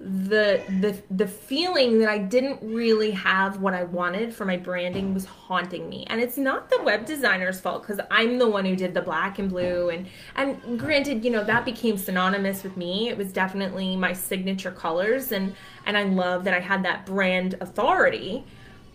the 0.00 0.62
the 0.80 0.96
the 1.10 1.26
feeling 1.26 1.98
that 1.98 2.08
I 2.08 2.18
didn't 2.18 2.60
really 2.62 3.10
have 3.10 3.60
what 3.60 3.74
I 3.74 3.82
wanted 3.82 4.32
for 4.32 4.44
my 4.44 4.56
branding 4.56 5.12
was 5.12 5.24
haunting 5.24 5.88
me. 5.88 6.06
And 6.08 6.20
it's 6.20 6.38
not 6.38 6.70
the 6.70 6.80
web 6.82 7.04
designer's 7.04 7.58
fault 7.58 7.82
cuz 7.82 7.98
I'm 8.08 8.38
the 8.38 8.48
one 8.48 8.64
who 8.64 8.76
did 8.76 8.94
the 8.94 9.02
black 9.02 9.40
and 9.40 9.50
blue 9.50 9.88
and 9.88 10.06
and 10.36 10.78
granted, 10.78 11.24
you 11.24 11.32
know, 11.32 11.42
that 11.42 11.64
became 11.64 11.96
synonymous 11.96 12.62
with 12.62 12.76
me. 12.76 13.08
It 13.08 13.18
was 13.18 13.32
definitely 13.32 13.96
my 13.96 14.12
signature 14.12 14.70
colors 14.70 15.32
and 15.32 15.56
and 15.84 15.98
I 15.98 16.04
love 16.04 16.44
that 16.44 16.54
I 16.54 16.60
had 16.60 16.84
that 16.84 17.04
brand 17.04 17.56
authority, 17.60 18.44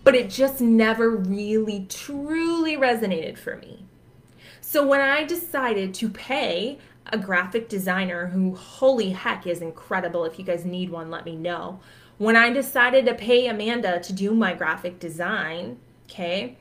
but 0.06 0.16
it 0.16 0.30
just 0.30 0.62
never 0.62 1.10
really 1.10 1.86
truly 1.90 2.78
resonated 2.78 3.38
for 3.38 3.58
me. 3.58 3.83
So 4.74 4.84
when 4.88 5.02
I 5.02 5.24
decided 5.24 5.94
to 5.94 6.10
pay 6.10 6.80
a 7.06 7.16
graphic 7.20 7.70
designer 7.70 8.26
who, 8.26 8.56
holy 8.56 9.12
heck, 9.12 9.46
is 9.46 9.62
incredible. 9.62 10.26
If 10.26 10.40
you 10.40 10.46
guys 10.46 10.66
need 10.66 10.90
one, 10.90 11.12
let 11.12 11.26
me 11.26 11.36
know. 11.36 11.80
When 12.18 12.36
I 12.36 12.50
decided 12.50 13.06
to 13.06 13.14
pay 13.14 13.46
Amanda 13.46 14.00
to 14.00 14.12
do 14.12 14.34
my 14.34 14.56
graphic 14.56 14.98
design, 14.98 15.78
okay, 16.10 16.58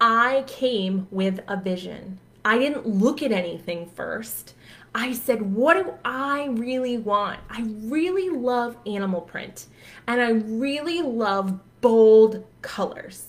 I 0.00 0.44
came 0.46 1.08
with 1.10 1.40
a 1.48 1.56
vision. 1.56 2.20
I 2.44 2.56
didn't 2.56 2.86
look 2.86 3.20
at 3.20 3.32
anything 3.32 3.88
first. 3.88 4.54
I 4.94 5.14
said, 5.14 5.42
what 5.42 5.74
do 5.74 5.94
I 6.04 6.50
really 6.52 6.98
want? 6.98 7.40
I 7.50 7.62
really 7.62 8.30
love 8.30 8.76
animal 8.86 9.22
print 9.22 9.66
and 10.06 10.20
I 10.20 10.30
really 10.30 11.02
love 11.02 11.58
bold 11.80 12.46
colors. 12.62 13.26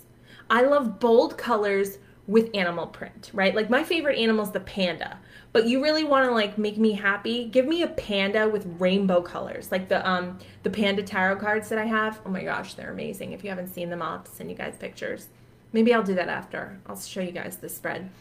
I 0.47 0.61
love 0.61 0.99
bold 0.99 1.39
colors 1.39 1.97
with 2.29 2.51
animal 2.53 2.85
print, 2.85 3.31
right? 3.33 3.55
Like 3.55 3.71
my 3.71 3.83
favorite 3.83 4.19
animal 4.19 4.45
is 4.45 4.51
the 4.51 4.59
panda. 4.59 5.17
But 5.51 5.65
you 5.65 5.81
really 5.81 6.03
want 6.03 6.27
to 6.27 6.31
like 6.31 6.59
make 6.59 6.77
me 6.77 6.91
happy? 6.91 7.45
Give 7.45 7.65
me 7.65 7.81
a 7.81 7.87
panda 7.87 8.47
with 8.47 8.67
rainbow 8.77 9.19
colors 9.23 9.71
like 9.71 9.89
the 9.89 10.07
um 10.07 10.37
the 10.61 10.69
panda 10.69 11.01
tarot 11.01 11.37
cards 11.37 11.69
that 11.69 11.79
i 11.79 11.85
have. 11.85 12.21
Oh 12.27 12.29
my 12.29 12.43
gosh 12.43 12.75
they're 12.75 12.91
amazing. 12.91 13.31
If 13.31 13.43
you 13.43 13.49
haven't 13.49 13.73
seen 13.73 13.89
them 13.89 14.03
i'll 14.03 14.23
send 14.25 14.51
you 14.51 14.55
guys 14.55 14.75
pictures. 14.77 15.27
Maybe 15.73 15.91
i'll 15.91 16.03
do 16.03 16.13
that 16.13 16.29
after. 16.29 16.79
I'll 16.85 16.99
show 16.99 17.21
you 17.21 17.31
guys 17.31 17.57
the 17.57 17.67
spread. 17.67 18.11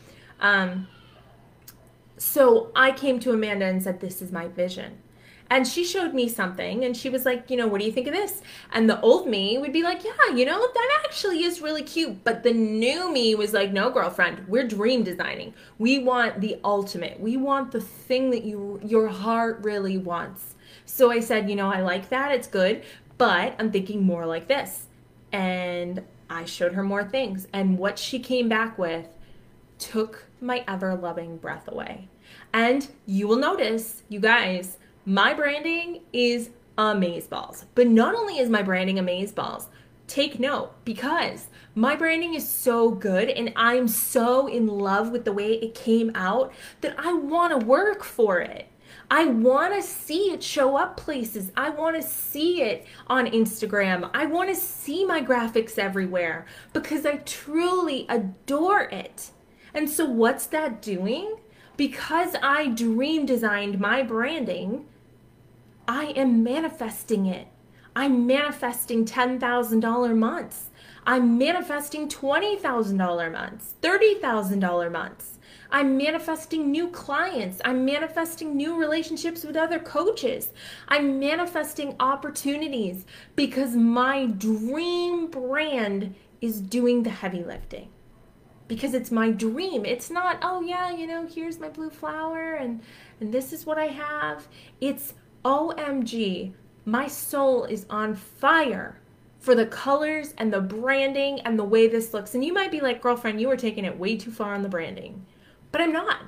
Um 0.41 0.89
so 2.17 2.73
i 2.75 2.91
came 2.91 3.21
to 3.21 3.31
amanda 3.31 3.67
and 3.67 3.81
said 3.83 4.01
this 4.01 4.21
is 4.23 4.33
my 4.33 4.49
vision 4.49 4.99
and 5.51 5.67
she 5.67 5.85
showed 5.85 6.13
me 6.13 6.29
something 6.29 6.85
and 6.85 6.97
she 6.97 7.09
was 7.09 7.25
like, 7.25 7.51
you 7.51 7.57
know, 7.57 7.67
what 7.67 7.81
do 7.81 7.87
you 7.87 7.93
think 7.93 8.07
of 8.07 8.13
this? 8.13 8.43
And 8.73 8.89
the 8.89 9.01
old 9.01 9.27
me 9.27 9.57
would 9.57 9.73
be 9.73 9.83
like, 9.83 10.05
yeah, 10.05 10.35
you 10.35 10.45
know, 10.45 10.61
that 10.61 11.01
actually 11.05 11.43
is 11.43 11.63
really 11.63 11.83
cute. 11.83 12.23
But 12.23 12.43
the 12.43 12.53
new 12.53 13.11
me 13.11 13.35
was 13.35 13.55
like, 13.55 13.73
no, 13.73 13.91
girlfriend, 13.91 14.47
we're 14.47 14.67
dream 14.67 15.05
designing. 15.05 15.55
We 15.79 15.99
want 15.99 16.41
the 16.41 16.59
ultimate. 16.65 17.19
We 17.19 17.37
want 17.37 17.73
the 17.73 17.81
thing 17.81 18.31
that 18.31 18.45
you 18.45 18.81
your 18.85 19.09
heart 19.09 19.61
really 19.63 19.97
wants. 19.97 20.55
So 20.85 21.11
I 21.11 21.21
said, 21.21 21.49
you 21.49 21.57
know, 21.57 21.71
I 21.71 21.81
like 21.81 22.11
that. 22.11 22.33
It's 22.33 22.49
good, 22.49 22.83
but 23.17 23.55
I'm 23.59 23.71
thinking 23.71 24.03
more 24.03 24.27
like 24.27 24.49
this. 24.49 24.87
And 25.33 26.05
I 26.29 26.45
showed 26.45 26.73
her 26.73 26.83
more 26.83 27.05
things. 27.05 27.49
And 27.53 27.79
what 27.79 27.99
she 27.99 28.19
came 28.19 28.49
back 28.49 28.79
with 28.79 29.07
took 29.79 30.27
my 30.41 30.65
ever 30.69 30.95
loving 30.95 31.39
breath 31.39 31.69
away. 31.69 32.09
And 32.53 32.89
you 33.07 33.29
will 33.29 33.37
notice, 33.37 34.03
you 34.09 34.21
guys, 34.21 34.79
my 35.09 35.33
branding 35.33 36.03
is 36.13 36.51
Amazeballs. 36.77 37.65
But 37.75 37.87
not 37.87 38.15
only 38.15 38.39
is 38.39 38.51
my 38.51 38.61
branding 38.61 38.97
Amazeballs, 38.97 39.65
take 40.07 40.39
note 40.39 40.73
because 40.85 41.47
my 41.75 41.97
branding 41.97 42.35
is 42.35 42.47
so 42.47 42.91
good 42.91 43.31
and 43.31 43.51
I'm 43.57 43.89
so 43.89 44.47
in 44.49 44.67
love 44.67 45.11
with 45.11 45.25
the 45.25 45.33
way 45.33 45.55
it 45.55 45.75
came 45.75 46.13
out 46.15 46.53
that 46.83 46.95
I 46.99 47.15
want 47.15 47.59
to 47.59 47.67
work 47.67 48.05
for 48.05 48.41
it. 48.41 48.69
I 49.11 49.25
want 49.25 49.73
to 49.75 49.81
see 49.81 50.31
it 50.31 50.43
show 50.43 50.77
up 50.77 50.99
places. 50.99 51.53
I 51.57 51.71
want 51.71 51.97
to 51.97 52.03
see 52.03 52.61
it 52.61 52.85
on 53.07 53.29
Instagram. 53.29 54.11
I 54.13 54.27
want 54.27 54.51
to 54.51 54.55
see 54.55 55.07
my 55.07 55.23
graphics 55.23 55.79
everywhere 55.79 56.45
because 56.75 57.07
I 57.07 57.17
truly 57.17 58.05
adore 58.11 58.83
it. 58.83 59.31
And 59.73 59.89
so, 59.89 60.05
what's 60.05 60.45
that 60.49 60.83
doing? 60.83 61.37
Because 61.79 62.35
I 62.43 62.69
dream 62.69 63.25
designed 63.25 63.81
my 63.81 64.03
branding, 64.03 64.87
I 65.89 66.13
am 66.17 66.45
manifesting 66.45 67.25
it. 67.25 67.49
I'm 67.97 68.27
manifesting 68.27 69.07
$10,000 69.07 70.17
months. 70.17 70.67
I'm 71.07 71.39
manifesting 71.39 72.09
$20,000 72.09 73.33
months, 73.33 73.75
$30,000 73.81 74.93
months. 74.93 75.39
I'm 75.71 75.97
manifesting 75.97 76.71
new 76.71 76.89
clients. 76.89 77.63
I'm 77.65 77.87
manifesting 77.87 78.55
new 78.55 78.79
relationships 78.79 79.45
with 79.45 79.57
other 79.57 79.79
coaches. 79.79 80.51
I'm 80.89 81.19
manifesting 81.19 81.97
opportunities 81.99 83.07
because 83.35 83.75
my 83.75 84.27
dream 84.27 85.31
brand 85.31 86.15
is 86.43 86.61
doing 86.61 87.03
the 87.03 87.11
heavy 87.11 87.43
lifting. 87.43 87.89
Because 88.67 88.93
it's 88.93 89.11
my 89.11 89.31
dream. 89.31 89.87
It's 89.87 90.11
not, 90.11 90.39
oh 90.43 90.61
yeah, 90.61 90.91
you 90.91 91.07
know, 91.07 91.27
here's 91.27 91.59
my 91.59 91.71
blue 91.71 91.91
flower 91.91 92.55
and 92.55 92.83
and 93.21 93.33
this 93.33 93.53
is 93.55 93.65
what 93.65 93.79
I 93.79 93.87
have. 93.87 94.47
It's 94.81 95.15
OMG, 95.45 96.53
my 96.85 97.07
soul 97.07 97.65
is 97.65 97.87
on 97.91 98.15
fire 98.15 99.01
for 99.39 99.55
the 99.55 99.67
colors 99.67 100.35
and 100.39 100.53
the 100.53 100.61
branding 100.61 101.41
and 101.41 101.59
the 101.59 101.65
way 101.65 101.87
this 101.87 102.13
looks. 102.13 102.35
And 102.35 102.45
you 102.45 102.53
might 102.53 102.71
be 102.71 102.81
like, 102.81 103.01
girlfriend, 103.01 103.41
you 103.41 103.51
are 103.51 103.57
taking 103.57 103.85
it 103.85 103.99
way 103.99 104.17
too 104.17 104.31
far 104.31 104.55
on 104.55 104.63
the 104.63 104.69
branding. 104.69 105.25
But 105.71 105.81
I'm 105.81 105.93
not. 105.93 106.23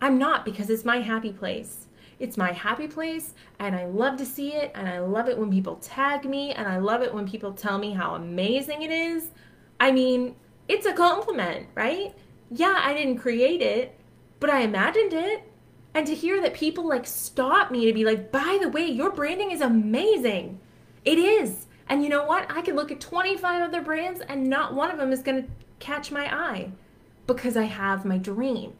I'm 0.00 0.18
not 0.18 0.44
because 0.44 0.70
it's 0.70 0.84
my 0.84 0.98
happy 0.98 1.32
place. 1.32 1.86
It's 2.18 2.36
my 2.36 2.52
happy 2.52 2.86
place, 2.86 3.34
and 3.58 3.74
I 3.74 3.86
love 3.86 4.18
to 4.18 4.26
see 4.26 4.52
it, 4.52 4.70
and 4.74 4.88
I 4.88 5.00
love 5.00 5.28
it 5.28 5.36
when 5.36 5.50
people 5.50 5.76
tag 5.76 6.24
me, 6.24 6.52
and 6.52 6.68
I 6.68 6.78
love 6.78 7.02
it 7.02 7.12
when 7.12 7.28
people 7.28 7.52
tell 7.52 7.76
me 7.76 7.92
how 7.92 8.14
amazing 8.14 8.82
it 8.82 8.90
is. 8.90 9.30
I 9.80 9.90
mean, 9.90 10.36
it's 10.68 10.86
a 10.86 10.92
compliment, 10.92 11.66
right? 11.74 12.14
Yeah, 12.50 12.78
I 12.78 12.94
didn't 12.94 13.18
create 13.18 13.62
it, 13.62 13.98
but 14.38 14.48
I 14.48 14.60
imagined 14.60 15.12
it. 15.12 15.42
And 15.94 16.06
to 16.06 16.14
hear 16.14 16.42
that 16.42 16.54
people 16.54 16.88
like 16.88 17.06
stop 17.06 17.70
me 17.70 17.86
to 17.86 17.92
be 17.92 18.04
like, 18.04 18.32
by 18.32 18.58
the 18.60 18.68
way, 18.68 18.86
your 18.86 19.10
branding 19.10 19.52
is 19.52 19.60
amazing. 19.60 20.58
It 21.04 21.18
is. 21.18 21.66
And 21.88 22.02
you 22.02 22.08
know 22.08 22.24
what? 22.24 22.50
I 22.50 22.62
could 22.62 22.74
look 22.74 22.90
at 22.90 23.00
25 23.00 23.62
other 23.62 23.80
brands 23.80 24.20
and 24.20 24.48
not 24.48 24.74
one 24.74 24.90
of 24.90 24.98
them 24.98 25.12
is 25.12 25.22
going 25.22 25.44
to 25.44 25.48
catch 25.78 26.10
my 26.10 26.34
eye 26.34 26.72
because 27.26 27.56
I 27.56 27.64
have 27.64 28.04
my 28.04 28.18
dream. 28.18 28.72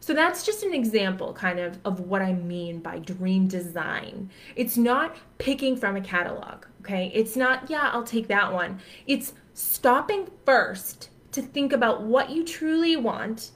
So 0.00 0.14
that's 0.14 0.46
just 0.46 0.62
an 0.62 0.72
example 0.72 1.32
kind 1.32 1.58
of 1.58 1.78
of 1.84 2.00
what 2.00 2.22
I 2.22 2.32
mean 2.32 2.78
by 2.78 2.98
dream 2.98 3.46
design. 3.46 4.30
It's 4.56 4.76
not 4.76 5.16
picking 5.38 5.76
from 5.76 5.96
a 5.96 6.00
catalog, 6.00 6.64
okay? 6.80 7.10
It's 7.14 7.36
not, 7.36 7.68
yeah, 7.68 7.90
I'll 7.92 8.04
take 8.04 8.28
that 8.28 8.52
one. 8.52 8.80
It's 9.06 9.34
stopping 9.54 10.28
first 10.46 11.10
to 11.32 11.42
think 11.42 11.72
about 11.72 12.02
what 12.02 12.30
you 12.30 12.44
truly 12.44 12.96
want 12.96 13.50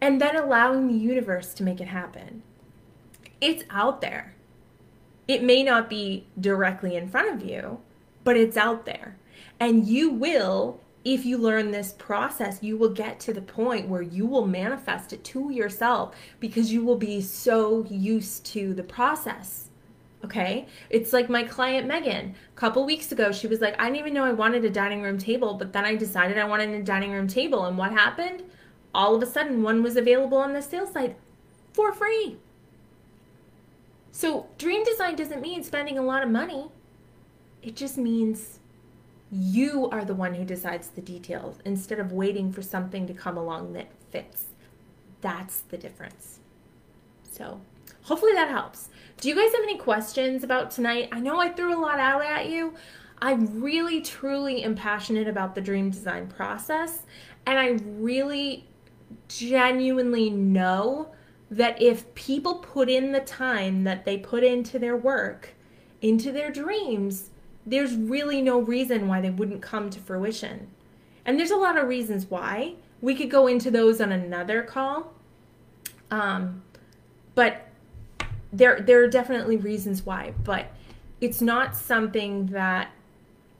and 0.00 0.20
then 0.20 0.36
allowing 0.36 0.88
the 0.88 0.94
universe 0.94 1.52
to 1.54 1.62
make 1.62 1.80
it 1.80 1.88
happen. 1.88 2.42
It's 3.40 3.64
out 3.70 4.00
there. 4.00 4.34
It 5.28 5.42
may 5.42 5.62
not 5.62 5.88
be 5.88 6.26
directly 6.40 6.96
in 6.96 7.08
front 7.08 7.32
of 7.32 7.48
you, 7.48 7.80
but 8.24 8.36
it's 8.36 8.56
out 8.56 8.84
there. 8.84 9.16
And 9.58 9.86
you 9.86 10.10
will, 10.10 10.80
if 11.04 11.24
you 11.24 11.38
learn 11.38 11.70
this 11.70 11.92
process, 11.92 12.62
you 12.62 12.76
will 12.76 12.90
get 12.90 13.20
to 13.20 13.32
the 13.32 13.42
point 13.42 13.88
where 13.88 14.02
you 14.02 14.26
will 14.26 14.46
manifest 14.46 15.12
it 15.12 15.22
to 15.24 15.50
yourself 15.50 16.14
because 16.40 16.72
you 16.72 16.84
will 16.84 16.96
be 16.96 17.20
so 17.20 17.86
used 17.88 18.44
to 18.46 18.74
the 18.74 18.82
process. 18.82 19.68
Okay? 20.24 20.66
It's 20.90 21.12
like 21.12 21.30
my 21.30 21.44
client 21.44 21.86
Megan. 21.86 22.34
A 22.54 22.58
couple 22.58 22.84
weeks 22.84 23.12
ago, 23.12 23.32
she 23.32 23.46
was 23.46 23.60
like, 23.60 23.80
I 23.80 23.84
didn't 23.84 23.98
even 23.98 24.14
know 24.14 24.24
I 24.24 24.32
wanted 24.32 24.64
a 24.64 24.70
dining 24.70 25.00
room 25.02 25.16
table, 25.16 25.54
but 25.54 25.72
then 25.72 25.84
I 25.84 25.94
decided 25.94 26.38
I 26.38 26.44
wanted 26.44 26.70
a 26.70 26.82
dining 26.82 27.12
room 27.12 27.28
table. 27.28 27.64
And 27.64 27.78
what 27.78 27.92
happened? 27.92 28.42
All 28.94 29.14
of 29.14 29.22
a 29.22 29.26
sudden 29.26 29.62
one 29.62 29.82
was 29.82 29.96
available 29.96 30.38
on 30.38 30.52
the 30.52 30.62
sales 30.62 30.92
site 30.92 31.16
for 31.72 31.92
free. 31.92 32.38
So, 34.12 34.48
dream 34.58 34.84
design 34.84 35.16
doesn't 35.16 35.40
mean 35.40 35.62
spending 35.62 35.96
a 35.96 36.02
lot 36.02 36.22
of 36.22 36.28
money. 36.28 36.68
It 37.62 37.76
just 37.76 37.96
means 37.96 38.58
you 39.30 39.88
are 39.90 40.04
the 40.04 40.14
one 40.14 40.34
who 40.34 40.44
decides 40.44 40.88
the 40.88 41.00
details 41.00 41.58
instead 41.64 42.00
of 42.00 42.12
waiting 42.12 42.52
for 42.52 42.62
something 42.62 43.06
to 43.06 43.14
come 43.14 43.36
along 43.36 43.72
that 43.74 43.88
fits. 44.10 44.46
That's 45.20 45.60
the 45.60 45.78
difference. 45.78 46.40
So, 47.30 47.60
hopefully 48.02 48.32
that 48.32 48.48
helps. 48.48 48.88
Do 49.20 49.28
you 49.28 49.36
guys 49.36 49.52
have 49.54 49.62
any 49.62 49.78
questions 49.78 50.42
about 50.42 50.70
tonight? 50.70 51.08
I 51.12 51.20
know 51.20 51.38
I 51.38 51.50
threw 51.50 51.74
a 51.74 51.80
lot 51.80 52.00
out 52.00 52.24
at 52.24 52.48
you. 52.48 52.74
I 53.22 53.34
really, 53.34 54.00
truly 54.00 54.64
am 54.64 54.74
passionate 54.74 55.28
about 55.28 55.54
the 55.54 55.60
dream 55.60 55.90
design 55.90 56.26
process, 56.26 57.02
and 57.46 57.58
I 57.58 57.78
really 57.84 58.66
genuinely 59.38 60.30
know 60.30 61.12
that 61.50 61.80
if 61.80 62.14
people 62.14 62.56
put 62.56 62.88
in 62.88 63.12
the 63.12 63.20
time 63.20 63.84
that 63.84 64.04
they 64.04 64.16
put 64.16 64.44
into 64.44 64.78
their 64.78 64.96
work, 64.96 65.54
into 66.00 66.32
their 66.32 66.50
dreams, 66.50 67.30
there's 67.66 67.94
really 67.94 68.40
no 68.42 68.60
reason 68.60 69.08
why 69.08 69.20
they 69.20 69.30
wouldn't 69.30 69.62
come 69.62 69.90
to 69.90 70.00
fruition. 70.00 70.68
And 71.24 71.38
there's 71.38 71.50
a 71.50 71.56
lot 71.56 71.76
of 71.76 71.88
reasons 71.88 72.26
why. 72.26 72.74
We 73.00 73.14
could 73.14 73.30
go 73.30 73.46
into 73.46 73.70
those 73.70 74.00
on 74.00 74.12
another 74.12 74.62
call. 74.62 75.12
Um, 76.10 76.62
but 77.34 77.68
there 78.52 78.80
there 78.80 79.02
are 79.04 79.08
definitely 79.08 79.56
reasons 79.56 80.04
why, 80.04 80.34
but 80.42 80.72
it's 81.20 81.40
not 81.40 81.76
something 81.76 82.46
that 82.46 82.90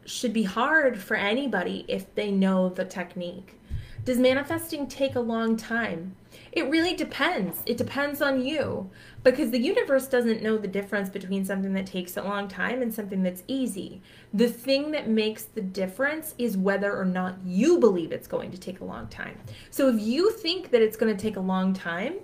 should 0.05 0.33
be 0.33 0.43
hard 0.43 0.99
for 0.99 1.15
anybody 1.15 1.85
if 1.87 2.13
they 2.15 2.31
know 2.31 2.69
the 2.69 2.85
technique. 2.85 3.60
Does 4.05 4.19
manifesting 4.19 4.87
take 4.87 5.15
a 5.15 5.21
long 5.21 5.57
time? 5.57 6.17
It 6.53 6.71
really 6.71 6.95
depends. 6.95 7.59
It 7.67 7.77
depends 7.77 8.23
on 8.23 8.43
you 8.45 8.91
because 9.23 9.51
the 9.51 9.61
universe 9.61 10.07
doesn't 10.09 10.43
know 10.43 10.57
the 10.57 10.69
difference 10.69 11.11
between 11.11 11.45
something 11.45 11.75
that 11.75 11.87
takes 11.87 12.17
a 12.17 12.23
long 12.23 12.49
time 12.49 12.81
and 12.81 12.93
something 12.93 13.23
that's 13.23 13.43
easy. 13.47 14.01
The 14.33 14.49
thing 14.49 14.91
that 14.93 15.09
makes 15.09 15.45
the 15.45 15.61
difference 15.61 16.35
is 16.39 16.57
whether 16.57 16.97
or 16.97 17.05
not 17.05 17.37
you 17.45 17.79
believe 17.79 18.11
it's 18.11 18.27
going 18.27 18.51
to 18.53 18.59
take 18.59 18.81
a 18.81 18.85
long 18.85 19.07
time. 19.09 19.39
So 19.71 19.89
if 19.89 20.01
you 20.01 20.31
think 20.31 20.71
that 20.71 20.83
it's 20.83 20.97
going 20.97 21.15
to 21.15 21.23
take 21.23 21.37
a 21.37 21.41
long 21.41 21.75
time, 21.75 22.15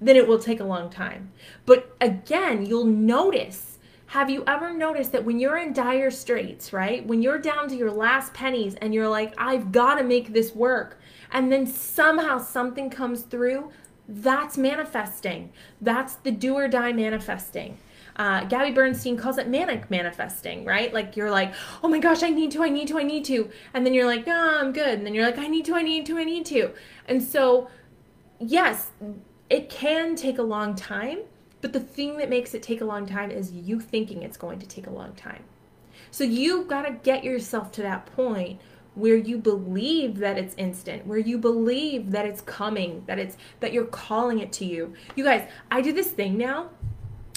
then 0.00 0.16
it 0.16 0.26
will 0.26 0.38
take 0.38 0.60
a 0.60 0.64
long 0.64 0.90
time. 0.90 1.30
But 1.64 1.94
again, 2.00 2.66
you'll 2.66 2.86
notice 2.86 3.78
have 4.10 4.28
you 4.28 4.42
ever 4.48 4.74
noticed 4.74 5.12
that 5.12 5.24
when 5.24 5.38
you're 5.38 5.58
in 5.58 5.72
dire 5.72 6.10
straits, 6.10 6.72
right? 6.72 7.06
When 7.06 7.22
you're 7.22 7.38
down 7.38 7.68
to 7.68 7.76
your 7.76 7.92
last 7.92 8.34
pennies 8.34 8.74
and 8.74 8.92
you're 8.92 9.08
like, 9.08 9.32
I've 9.38 9.70
got 9.70 9.98
to 9.98 10.02
make 10.02 10.32
this 10.32 10.52
work 10.52 10.98
and 11.32 11.50
then 11.50 11.66
somehow 11.66 12.38
something 12.38 12.90
comes 12.90 13.22
through, 13.22 13.70
that's 14.08 14.58
manifesting. 14.58 15.52
That's 15.80 16.14
the 16.14 16.30
do 16.30 16.54
or 16.54 16.68
die 16.68 16.92
manifesting. 16.92 17.78
Uh, 18.16 18.44
Gabby 18.44 18.72
Bernstein 18.72 19.16
calls 19.16 19.38
it 19.38 19.48
manic 19.48 19.90
manifesting, 19.90 20.64
right? 20.64 20.92
Like 20.92 21.16
you're 21.16 21.30
like, 21.30 21.54
oh 21.82 21.88
my 21.88 22.00
gosh, 22.00 22.22
I 22.22 22.30
need 22.30 22.50
to, 22.50 22.62
I 22.62 22.68
need 22.68 22.88
to, 22.88 22.98
I 22.98 23.02
need 23.02 23.24
to. 23.26 23.50
And 23.72 23.86
then 23.86 23.94
you're 23.94 24.06
like, 24.06 24.26
no, 24.26 24.58
I'm 24.60 24.72
good. 24.72 24.98
And 24.98 25.06
then 25.06 25.14
you're 25.14 25.24
like, 25.24 25.38
I 25.38 25.46
need 25.46 25.64
to, 25.66 25.74
I 25.74 25.82
need 25.82 26.06
to, 26.06 26.18
I 26.18 26.24
need 26.24 26.44
to. 26.46 26.72
And 27.06 27.22
so, 27.22 27.70
yes, 28.40 28.88
it 29.48 29.70
can 29.70 30.16
take 30.16 30.38
a 30.38 30.42
long 30.42 30.74
time, 30.74 31.20
but 31.60 31.72
the 31.72 31.80
thing 31.80 32.18
that 32.18 32.28
makes 32.28 32.52
it 32.52 32.62
take 32.62 32.80
a 32.80 32.84
long 32.84 33.06
time 33.06 33.30
is 33.30 33.52
you 33.52 33.80
thinking 33.80 34.22
it's 34.22 34.36
going 34.36 34.58
to 34.58 34.66
take 34.66 34.86
a 34.86 34.90
long 34.90 35.14
time. 35.14 35.44
So 36.10 36.24
you've 36.24 36.68
got 36.68 36.82
to 36.82 36.92
get 36.92 37.22
yourself 37.24 37.70
to 37.72 37.82
that 37.82 38.06
point 38.06 38.60
where 38.94 39.16
you 39.16 39.38
believe 39.38 40.18
that 40.18 40.36
it's 40.36 40.54
instant, 40.56 41.06
where 41.06 41.18
you 41.18 41.38
believe 41.38 42.10
that 42.10 42.26
it's 42.26 42.40
coming, 42.40 43.02
that 43.06 43.18
it's 43.18 43.36
that 43.60 43.72
you're 43.72 43.84
calling 43.84 44.40
it 44.40 44.52
to 44.54 44.64
you. 44.64 44.94
You 45.16 45.24
guys, 45.24 45.48
I 45.70 45.80
do 45.80 45.92
this 45.92 46.08
thing 46.08 46.36
now 46.36 46.70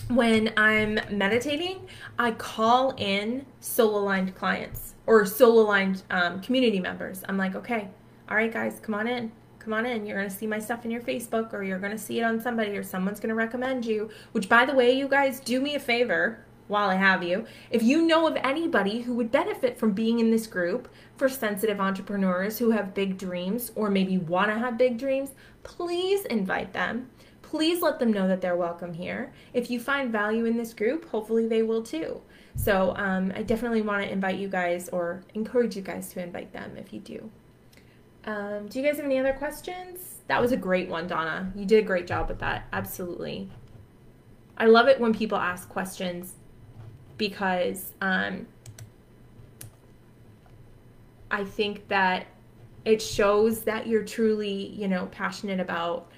when 0.09 0.53
I'm 0.57 0.99
meditating, 1.09 1.87
I 2.19 2.31
call 2.31 2.93
in 2.97 3.45
soul 3.59 3.97
aligned 3.97 4.35
clients 4.35 4.95
or 5.05 5.25
soul 5.25 5.59
aligned 5.59 6.03
um, 6.09 6.41
community 6.41 6.79
members. 6.79 7.23
I'm 7.27 7.37
like, 7.37 7.55
okay, 7.55 7.89
all 8.29 8.37
right, 8.37 8.51
guys, 8.51 8.79
come 8.81 8.95
on 8.95 9.07
in. 9.07 9.31
Come 9.59 9.73
on 9.73 9.85
in. 9.85 10.05
You're 10.05 10.17
going 10.17 10.29
to 10.29 10.35
see 10.35 10.47
my 10.47 10.59
stuff 10.59 10.83
in 10.83 10.91
your 10.91 11.01
Facebook 11.01 11.53
or 11.53 11.63
you're 11.63 11.79
going 11.79 11.93
to 11.93 11.97
see 11.97 12.19
it 12.19 12.23
on 12.23 12.41
somebody 12.41 12.75
or 12.75 12.83
someone's 12.83 13.21
going 13.21 13.29
to 13.29 13.35
recommend 13.35 13.85
you. 13.85 14.09
Which, 14.33 14.49
by 14.49 14.65
the 14.65 14.73
way, 14.73 14.91
you 14.91 15.07
guys, 15.07 15.39
do 15.39 15.61
me 15.61 15.75
a 15.75 15.79
favor 15.79 16.43
while 16.73 16.89
I 16.89 16.95
have 16.95 17.23
you. 17.23 17.45
If 17.69 17.83
you 17.83 18.05
know 18.05 18.27
of 18.27 18.35
anybody 18.37 19.01
who 19.01 19.13
would 19.13 19.31
benefit 19.31 19.77
from 19.77 19.93
being 19.93 20.19
in 20.19 20.31
this 20.31 20.47
group 20.47 20.89
for 21.15 21.29
sensitive 21.29 21.79
entrepreneurs 21.79 22.57
who 22.57 22.71
have 22.71 22.95
big 22.95 23.17
dreams 23.17 23.71
or 23.75 23.89
maybe 23.89 24.17
want 24.17 24.49
to 24.49 24.57
have 24.57 24.77
big 24.77 24.97
dreams, 24.97 25.29
please 25.61 26.25
invite 26.25 26.73
them. 26.73 27.09
please 27.43 27.83
let 27.83 27.99
them 27.99 28.11
know 28.11 28.27
that 28.27 28.41
they're 28.41 28.55
welcome 28.55 28.95
here. 28.95 29.31
If 29.53 29.69
you 29.69 29.79
find 29.79 30.11
value 30.11 30.45
in 30.45 30.57
this 30.57 30.73
group, 30.73 31.07
hopefully 31.09 31.47
they 31.47 31.61
will 31.61 31.83
too. 31.83 32.19
So 32.55 32.95
um, 32.97 33.31
I 33.35 33.43
definitely 33.43 33.83
want 33.83 34.03
to 34.03 34.11
invite 34.11 34.39
you 34.39 34.47
guys 34.47 34.89
or 34.89 35.23
encourage 35.35 35.75
you 35.75 35.83
guys 35.83 36.11
to 36.13 36.23
invite 36.23 36.51
them 36.51 36.75
if 36.77 36.91
you 36.91 36.99
do. 36.99 37.29
Um, 38.25 38.67
do 38.69 38.79
you 38.79 38.85
guys 38.85 38.95
have 38.97 39.05
any 39.05 39.19
other 39.19 39.33
questions? 39.33 40.21
That 40.27 40.41
was 40.41 40.51
a 40.51 40.57
great 40.57 40.89
one, 40.89 41.05
Donna. 41.05 41.51
You 41.55 41.65
did 41.65 41.77
a 41.83 41.85
great 41.85 42.07
job 42.07 42.27
with 42.27 42.39
that. 42.39 42.65
Absolutely. 42.73 43.51
I 44.57 44.65
love 44.65 44.87
it 44.87 44.99
when 44.99 45.13
people 45.13 45.37
ask 45.37 45.69
questions 45.69 46.33
because 47.17 47.91
um, 48.01 48.47
I 51.31 51.43
think 51.43 51.87
that 51.87 52.27
it 52.85 53.01
shows 53.01 53.61
that 53.61 53.87
you're 53.87 54.03
truly, 54.03 54.67
you 54.67 54.87
know, 54.87 55.07
passionate 55.07 55.59
about 55.59 56.11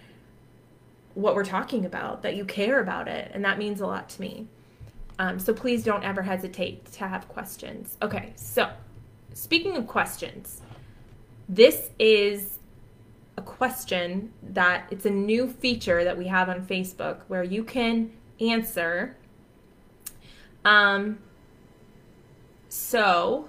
what 1.13 1.35
we're 1.35 1.45
talking 1.45 1.85
about, 1.85 2.23
that 2.23 2.35
you 2.35 2.43
care 2.45 2.81
about 2.81 3.07
it. 3.07 3.31
And 3.33 3.45
that 3.45 3.57
means 3.57 3.81
a 3.81 3.87
lot 3.87 4.09
to 4.09 4.21
me. 4.21 4.47
Um, 5.17 5.39
so 5.39 5.53
please 5.53 5.83
don't 5.83 6.03
ever 6.03 6.21
hesitate 6.21 6.91
to 6.93 7.07
have 7.07 7.27
questions. 7.29 7.97
Okay, 8.01 8.33
so 8.35 8.69
speaking 9.33 9.77
of 9.77 9.87
questions, 9.87 10.61
this 11.47 11.89
is 11.99 12.59
a 13.37 13.41
question 13.41 14.33
that 14.43 14.87
it's 14.91 15.05
a 15.05 15.09
new 15.09 15.47
feature 15.47 16.03
that 16.03 16.17
we 16.17 16.27
have 16.27 16.49
on 16.49 16.65
Facebook 16.65 17.21
where 17.27 17.43
you 17.43 17.63
can 17.63 18.11
answer. 18.39 19.15
Um, 20.65 21.19
so 22.67 23.47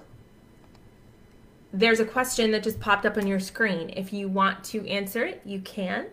there's 1.73 1.99
a 1.99 2.05
question 2.05 2.51
that 2.51 2.63
just 2.63 2.79
popped 2.79 3.05
up 3.05 3.17
on 3.17 3.27
your 3.27 3.39
screen. 3.39 3.91
If 3.95 4.13
you 4.13 4.29
want 4.29 4.63
to 4.65 4.87
answer 4.87 5.25
it, 5.25 5.41
you 5.43 5.59
can. 5.59 6.07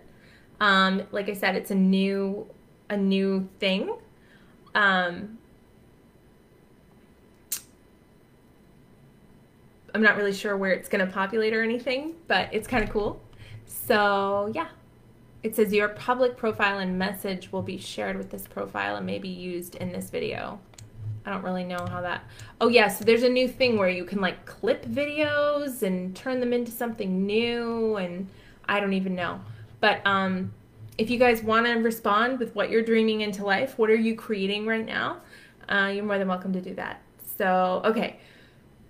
Um, 0.60 1.02
like 1.12 1.28
I 1.28 1.34
said, 1.34 1.54
it's 1.54 1.70
a 1.70 1.76
new 1.76 2.46
a 2.90 2.96
new 2.96 3.48
thing. 3.60 3.94
Um, 4.74 5.38
I'm 9.94 10.02
not 10.02 10.16
really 10.16 10.32
sure 10.32 10.56
where 10.56 10.72
it's 10.72 10.88
going 10.88 11.06
to 11.06 11.12
populate 11.12 11.54
or 11.54 11.62
anything, 11.62 12.14
but 12.26 12.48
it's 12.52 12.66
kind 12.66 12.82
of 12.82 12.90
cool. 12.90 13.22
So, 13.64 14.50
yeah. 14.54 14.68
It 15.44 15.54
says 15.54 15.72
your 15.72 15.88
public 15.88 16.36
profile 16.36 16.78
and 16.78 16.98
message 16.98 17.52
will 17.52 17.62
be 17.62 17.76
shared 17.78 18.16
with 18.16 18.30
this 18.30 18.46
profile 18.46 18.96
and 18.96 19.06
may 19.06 19.18
be 19.18 19.28
used 19.28 19.76
in 19.76 19.92
this 19.92 20.10
video. 20.10 20.58
I 21.26 21.30
don't 21.30 21.42
really 21.42 21.64
know 21.64 21.86
how 21.88 22.00
that. 22.02 22.24
Oh, 22.60 22.68
yeah, 22.68 22.88
so 22.88 23.04
there's 23.04 23.22
a 23.22 23.28
new 23.28 23.48
thing 23.48 23.78
where 23.78 23.88
you 23.88 24.04
can 24.04 24.20
like 24.20 24.44
clip 24.44 24.84
videos 24.86 25.82
and 25.82 26.14
turn 26.14 26.40
them 26.40 26.52
into 26.52 26.70
something 26.70 27.26
new, 27.26 27.96
and 27.96 28.28
I 28.68 28.80
don't 28.80 28.92
even 28.92 29.14
know. 29.14 29.40
But 29.80 30.06
um, 30.06 30.52
if 30.98 31.10
you 31.10 31.18
guys 31.18 31.42
want 31.42 31.66
to 31.66 31.74
respond 31.74 32.38
with 32.38 32.54
what 32.54 32.70
you're 32.70 32.82
dreaming 32.82 33.22
into 33.22 33.44
life, 33.44 33.78
what 33.78 33.90
are 33.90 33.96
you 33.96 34.14
creating 34.14 34.66
right 34.66 34.84
now? 34.84 35.18
Uh, 35.68 35.90
you're 35.94 36.04
more 36.04 36.18
than 36.18 36.28
welcome 36.28 36.52
to 36.52 36.60
do 36.60 36.74
that. 36.74 37.00
So, 37.38 37.80
okay 37.84 38.18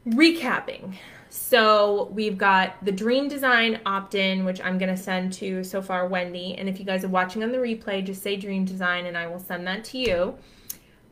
recapping. 0.07 0.95
So 1.31 2.09
we've 2.13 2.39
got 2.39 2.77
the 2.85 2.93
dream 2.93 3.29
design 3.29 3.81
opt 3.87 4.15
in, 4.15 4.45
which 4.45 4.61
I'm 4.61 4.79
to 4.79 4.97
send 4.97 5.33
to 5.35 5.65
so 5.65 5.83
far 5.83 6.07
Wendy. 6.07 6.55
And 6.55 6.69
if 6.69 6.79
you 6.79 6.85
guys 6.85 7.05
are 7.05 7.09
watching 7.09 7.43
on 7.43 7.51
the 7.51 7.59
replay, 7.59 8.05
just 8.05 8.23
say 8.23 8.37
dream 8.37 8.65
design 8.65 9.07
and 9.07 9.17
I 9.17 9.27
will 9.27 9.41
send 9.41 9.67
that 9.67 9.85
to 9.87 9.99
you. 9.99 10.35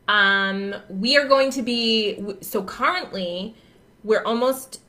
Um, 0.07 0.75
we 0.89 1.17
are 1.17 1.27
going 1.27 1.49
to 1.51 1.61
be, 1.61 2.35
so 2.41 2.63
currently, 2.63 3.55
we're 4.03 4.23
almost, 4.23 4.81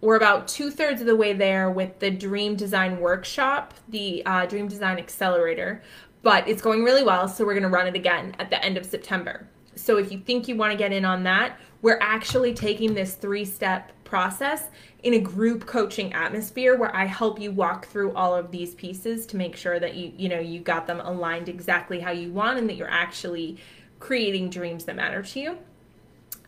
we're 0.00 0.16
about 0.16 0.48
two 0.48 0.70
thirds 0.70 1.00
of 1.00 1.06
the 1.06 1.16
way 1.16 1.32
there 1.32 1.70
with 1.70 1.98
the 1.98 2.10
dream 2.10 2.56
design 2.56 3.00
workshop, 3.00 3.74
the 3.88 4.24
uh, 4.26 4.46
dream 4.46 4.68
design 4.68 4.98
accelerator. 4.98 5.82
But 6.22 6.46
it's 6.46 6.62
going 6.62 6.84
really 6.84 7.02
well, 7.02 7.26
so 7.26 7.44
we're 7.44 7.54
going 7.54 7.64
to 7.64 7.68
run 7.68 7.86
it 7.86 7.96
again 7.96 8.36
at 8.38 8.50
the 8.50 8.62
end 8.64 8.76
of 8.76 8.86
September. 8.86 9.48
So 9.74 9.96
if 9.96 10.12
you 10.12 10.20
think 10.20 10.46
you 10.46 10.56
want 10.56 10.72
to 10.72 10.78
get 10.78 10.92
in 10.92 11.04
on 11.04 11.24
that, 11.24 11.58
we're 11.80 11.98
actually 12.00 12.54
taking 12.54 12.94
this 12.94 13.14
three 13.14 13.44
step 13.44 13.90
process 14.04 14.68
in 15.02 15.14
a 15.14 15.18
group 15.18 15.66
coaching 15.66 16.12
atmosphere 16.12 16.76
where 16.76 16.94
I 16.94 17.06
help 17.06 17.40
you 17.40 17.50
walk 17.50 17.86
through 17.86 18.12
all 18.12 18.34
of 18.34 18.50
these 18.50 18.74
pieces 18.74 19.26
to 19.26 19.36
make 19.36 19.56
sure 19.56 19.80
that 19.80 19.94
you 19.94 20.12
you 20.16 20.28
know 20.28 20.38
you 20.38 20.60
got 20.60 20.86
them 20.86 21.00
aligned 21.00 21.48
exactly 21.48 21.98
how 21.98 22.10
you 22.10 22.30
want 22.30 22.58
and 22.58 22.68
that 22.68 22.76
you're 22.76 22.90
actually 22.90 23.56
creating 24.02 24.50
dreams 24.50 24.84
that 24.84 24.96
matter 24.96 25.22
to 25.22 25.40
you. 25.40 25.58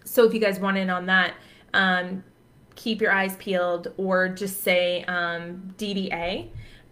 So 0.04 0.24
if 0.24 0.34
you 0.34 0.40
guys 0.40 0.58
want 0.58 0.76
in 0.76 0.90
on 0.90 1.06
that, 1.06 1.34
um, 1.72 2.24
keep 2.74 3.00
your 3.00 3.12
eyes 3.12 3.36
peeled 3.36 3.92
or 3.96 4.28
just 4.28 4.62
say 4.62 5.04
um, 5.04 5.74
DDA 5.78 6.50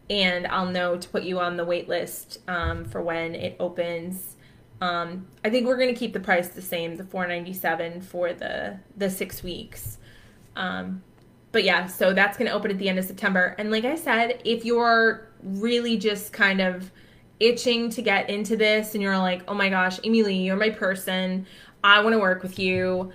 and 0.09 0.47
I'll 0.47 0.71
know 0.71 0.97
to 0.97 1.09
put 1.09 1.25
you 1.25 1.41
on 1.41 1.57
the 1.57 1.65
wait 1.65 1.89
list 1.89 2.39
um, 2.49 2.85
for 2.85 3.03
when 3.03 3.35
it 3.35 3.57
opens 3.59 4.37
um, 4.83 5.29
I 5.45 5.51
think 5.51 5.69
we're 5.69 5.77
going 5.77 5.95
to 5.95 5.99
keep 5.99 6.13
the 6.13 6.19
price 6.19 6.49
the 6.49 6.61
same, 6.61 6.97
the 6.97 7.05
497 7.05 8.01
for 8.01 8.33
the 8.33 8.81
the 8.97 9.09
six 9.09 9.41
weeks. 9.45 9.99
Um, 10.57 11.05
but 11.53 11.63
yeah, 11.63 11.87
so 11.87 12.13
that's 12.13 12.37
going 12.37 12.49
to 12.49 12.53
open 12.53 12.73
at 12.73 12.79
the 12.79 12.89
end 12.89 12.99
of 12.99 13.05
September. 13.05 13.55
And 13.59 13.71
like 13.71 13.85
I 13.85 13.95
said, 13.95 14.43
if 14.45 14.65
you're 14.65 15.29
really 15.41 15.97
just 15.97 16.33
kind 16.33 16.61
of 16.61 16.91
itching 17.43 17.91
to 17.91 18.03
get 18.03 18.31
into 18.31 18.57
this 18.57 18.95
and 18.95 19.03
you're 19.03 19.19
like, 19.19 19.43
oh 19.49 19.55
my 19.55 19.69
gosh, 19.69 20.01
Lee, 20.05 20.35
you're 20.35 20.57
my 20.57 20.71
person. 20.71 21.47
I 21.83 22.01
want 22.01 22.15
to 22.15 22.19
work 22.19 22.43
with 22.43 22.59
you. 22.59 23.13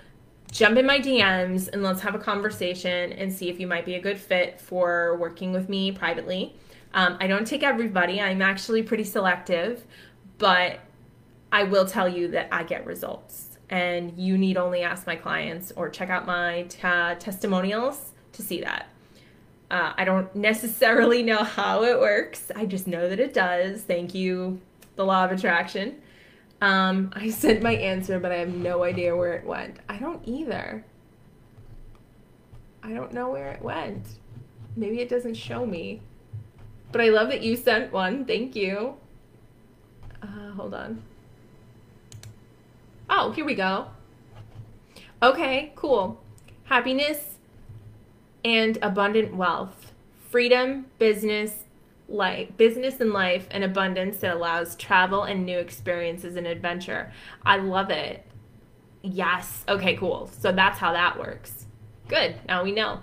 Jump 0.52 0.78
in 0.78 0.86
my 0.86 1.00
DMs 1.00 1.70
and 1.70 1.82
let's 1.82 2.02
have 2.02 2.14
a 2.14 2.20
conversation 2.20 3.14
and 3.14 3.32
see 3.32 3.50
if 3.50 3.60
you 3.60 3.68
might 3.68 3.86
be 3.86 3.96
a 3.96 4.02
good 4.02 4.18
fit 4.18 4.60
for 4.60 5.18
working 5.18 5.52
with 5.52 5.70
me 5.70 5.92
privately. 5.92 6.56
Um, 6.94 7.18
I 7.20 7.28
don't 7.28 7.46
take 7.48 7.64
everybody, 7.64 8.22
I'm 8.22 8.42
actually 8.42 8.84
pretty 8.84 9.04
selective, 9.04 9.86
but 10.38 10.80
I 11.52 11.64
will 11.64 11.86
tell 11.86 12.08
you 12.08 12.28
that 12.30 12.50
I 12.52 12.64
get 12.64 12.86
results. 12.86 13.58
And 13.70 14.18
you 14.18 14.38
need 14.38 14.58
only 14.58 14.84
ask 14.84 15.06
my 15.06 15.16
clients 15.16 15.72
or 15.76 15.90
check 15.90 16.10
out 16.10 16.26
my 16.26 16.64
t- 16.64 16.80
testimonials 16.80 18.14
to 18.34 18.42
see 18.42 18.62
that. 18.62 18.88
Uh, 19.70 19.94
I 19.98 20.06
don't 20.06 20.34
necessarily 20.36 21.24
know 21.24 21.44
how 21.44 21.84
it 21.84 22.00
works. 22.00 22.52
I 22.56 22.66
just 22.66 22.88
know 22.88 23.10
that 23.10 23.20
it 23.20 23.34
does. 23.34 23.82
Thank 23.82 24.16
you, 24.16 24.62
the 24.96 25.06
law 25.06 25.26
of 25.26 25.32
attraction. 25.32 26.02
Um, 26.62 27.12
I 27.14 27.30
sent 27.32 27.62
my 27.62 27.74
answer, 27.74 28.20
but 28.20 28.32
I 28.32 28.38
have 28.38 28.54
no 28.54 28.84
idea 28.84 29.16
where 29.16 29.34
it 29.34 29.46
went. 29.46 29.78
I 29.90 29.98
don't 29.98 30.22
either. 30.26 30.86
I 32.82 32.94
don't 32.94 33.12
know 33.12 33.30
where 33.30 33.52
it 33.52 33.62
went. 33.62 34.08
Maybe 34.76 35.02
it 35.02 35.10
doesn't 35.10 35.36
show 35.36 35.66
me. 35.66 36.02
But 36.92 37.02
I 37.02 37.10
love 37.10 37.28
that 37.30 37.42
you 37.42 37.58
sent 37.58 37.92
one. 37.92 38.24
Thank 38.24 38.56
you. 38.56 38.96
Uh, 40.22 40.52
hold 40.52 40.74
on. 40.74 41.04
Oh, 43.10 43.32
here 43.32 43.44
we 43.44 43.56
go. 43.56 43.88
Okay, 45.22 45.74
cool. 45.76 46.22
Happiness 46.66 47.37
and 48.48 48.78
abundant 48.82 49.36
wealth. 49.36 49.92
Freedom, 50.30 50.86
business, 51.00 51.66
life, 52.08 52.56
business 52.56 53.02
and 53.02 53.12
life, 53.12 53.46
and 53.52 53.62
abundance 53.62 54.20
that 54.20 54.34
allows 54.34 54.78
travel 54.78 55.24
and 55.24 55.46
new 55.46 55.60
experiences 55.60 56.38
and 56.38 56.48
adventure. 56.48 57.12
I 57.46 57.58
love 57.58 57.90
it. 57.90 58.26
Yes. 59.02 59.66
Okay, 59.68 59.98
cool. 59.98 60.30
So 60.40 60.54
that's 60.54 60.80
how 60.80 60.94
that 60.94 61.20
works. 61.20 61.66
Good. 62.08 62.36
Now 62.48 62.64
we 62.64 62.72
know. 62.72 63.02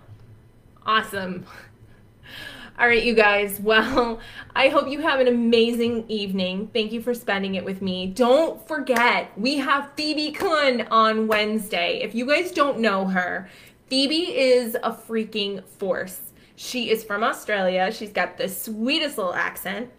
Awesome. 0.87 1.45
All 2.79 2.89
right, 2.89 3.05
you 3.05 3.15
guys. 3.15 3.61
Well, 3.61 4.21
I 4.57 4.69
hope 4.69 4.89
you 4.89 5.01
have 5.03 5.21
an 5.21 5.29
amazing 5.29 6.07
evening. 6.09 6.71
Thank 6.73 6.91
you 6.91 7.03
for 7.03 7.13
spending 7.13 7.55
it 7.55 7.67
with 7.67 7.83
me. 7.83 8.07
Don't 8.07 8.67
forget, 8.67 9.39
we 9.39 9.59
have 9.59 9.91
Phoebe 9.95 10.33
Kun 10.33 10.87
on 10.91 11.27
Wednesday. 11.27 12.01
If 12.03 12.15
you 12.15 12.27
guys 12.27 12.51
don't 12.51 12.79
know 12.79 13.05
her, 13.09 13.51
Phoebe 13.89 14.37
is 14.37 14.77
a 14.83 14.93
freaking 14.93 15.65
force. 15.65 16.21
She 16.57 16.91
is 16.91 17.05
from 17.05 17.23
Australia. 17.23 17.93
She's 17.93 18.13
got 18.13 18.39
the 18.39 18.49
sweetest 18.49 19.19
little 19.19 19.35
accent. 19.35 19.91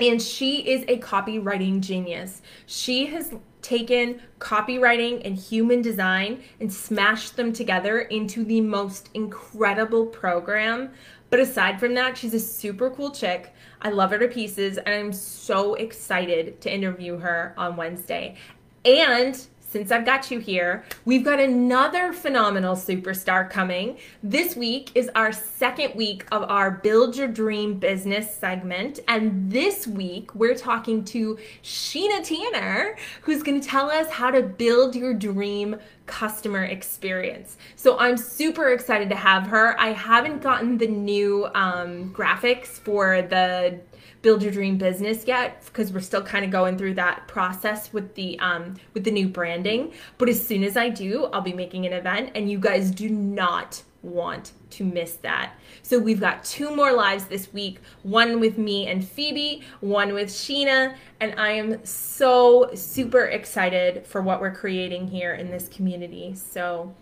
And 0.00 0.20
she 0.20 0.68
is 0.68 0.84
a 0.88 0.98
copywriting 0.98 1.80
genius. 1.80 2.42
She 2.66 3.06
has 3.06 3.32
taken 3.62 4.20
copywriting 4.40 5.22
and 5.24 5.36
human 5.36 5.80
design 5.80 6.42
and 6.60 6.70
smashed 6.70 7.36
them 7.36 7.52
together 7.52 8.00
into 8.00 8.44
the 8.44 8.60
most 8.60 9.08
incredible 9.14 10.06
program 10.06 10.90
but 11.34 11.40
aside 11.40 11.80
from 11.80 11.94
that, 11.94 12.16
she's 12.16 12.32
a 12.32 12.38
super 12.38 12.90
cool 12.90 13.10
chick. 13.10 13.52
I 13.82 13.90
love 13.90 14.10
her 14.10 14.18
to 14.20 14.28
pieces, 14.28 14.78
and 14.78 14.88
I'm 14.94 15.12
so 15.12 15.74
excited 15.74 16.60
to 16.60 16.72
interview 16.72 17.18
her 17.18 17.54
on 17.56 17.74
Wednesday. 17.74 18.36
And 18.84 19.44
since 19.74 19.90
I've 19.90 20.06
got 20.06 20.30
you 20.30 20.38
here, 20.38 20.84
we've 21.04 21.24
got 21.24 21.40
another 21.40 22.12
phenomenal 22.12 22.76
superstar 22.76 23.50
coming. 23.50 23.98
This 24.22 24.54
week 24.54 24.92
is 24.94 25.10
our 25.16 25.32
second 25.32 25.96
week 25.96 26.24
of 26.30 26.44
our 26.44 26.70
Build 26.70 27.16
Your 27.16 27.26
Dream 27.26 27.74
Business 27.80 28.32
segment. 28.32 29.00
And 29.08 29.50
this 29.50 29.88
week, 29.88 30.32
we're 30.36 30.54
talking 30.54 31.04
to 31.06 31.36
Sheena 31.64 32.22
Tanner, 32.22 32.96
who's 33.22 33.42
going 33.42 33.60
to 33.60 33.68
tell 33.68 33.90
us 33.90 34.08
how 34.10 34.30
to 34.30 34.44
build 34.44 34.94
your 34.94 35.12
dream 35.12 35.74
customer 36.06 36.62
experience. 36.62 37.56
So 37.74 37.98
I'm 37.98 38.16
super 38.16 38.68
excited 38.68 39.08
to 39.08 39.16
have 39.16 39.48
her. 39.48 39.74
I 39.80 39.88
haven't 39.88 40.40
gotten 40.40 40.78
the 40.78 40.86
new 40.86 41.46
um, 41.52 42.14
graphics 42.14 42.78
for 42.78 43.22
the 43.22 43.80
build 44.24 44.42
your 44.42 44.50
dream 44.50 44.78
business 44.78 45.26
yet 45.26 45.62
because 45.66 45.92
we're 45.92 46.00
still 46.00 46.22
kind 46.22 46.46
of 46.46 46.50
going 46.50 46.78
through 46.78 46.94
that 46.94 47.28
process 47.28 47.92
with 47.92 48.14
the 48.14 48.36
um, 48.40 48.74
with 48.94 49.04
the 49.04 49.10
new 49.10 49.28
branding. 49.28 49.92
But 50.18 50.28
as 50.30 50.44
soon 50.44 50.64
as 50.64 50.76
I 50.76 50.88
do, 50.88 51.26
I'll 51.26 51.42
be 51.42 51.52
making 51.52 51.86
an 51.86 51.92
event, 51.92 52.32
and 52.34 52.50
you 52.50 52.58
guys 52.58 52.90
do 52.90 53.10
not 53.10 53.82
want 54.02 54.52
to 54.70 54.84
miss 54.84 55.14
that. 55.16 55.52
So 55.82 55.98
we've 55.98 56.20
got 56.20 56.42
two 56.44 56.74
more 56.74 56.92
lives 56.92 57.26
this 57.26 57.52
week 57.52 57.80
one 58.02 58.40
with 58.40 58.58
me 58.58 58.86
and 58.86 59.06
Phoebe, 59.06 59.62
one 59.80 60.14
with 60.14 60.28
Sheena, 60.28 60.96
and 61.20 61.38
I 61.38 61.50
am 61.52 61.84
so 61.84 62.70
super 62.74 63.26
excited 63.26 64.06
for 64.06 64.22
what 64.22 64.40
we're 64.40 64.54
creating 64.54 65.08
here 65.08 65.34
in 65.34 65.50
this 65.50 65.68
community. 65.68 66.34
So 66.34 66.94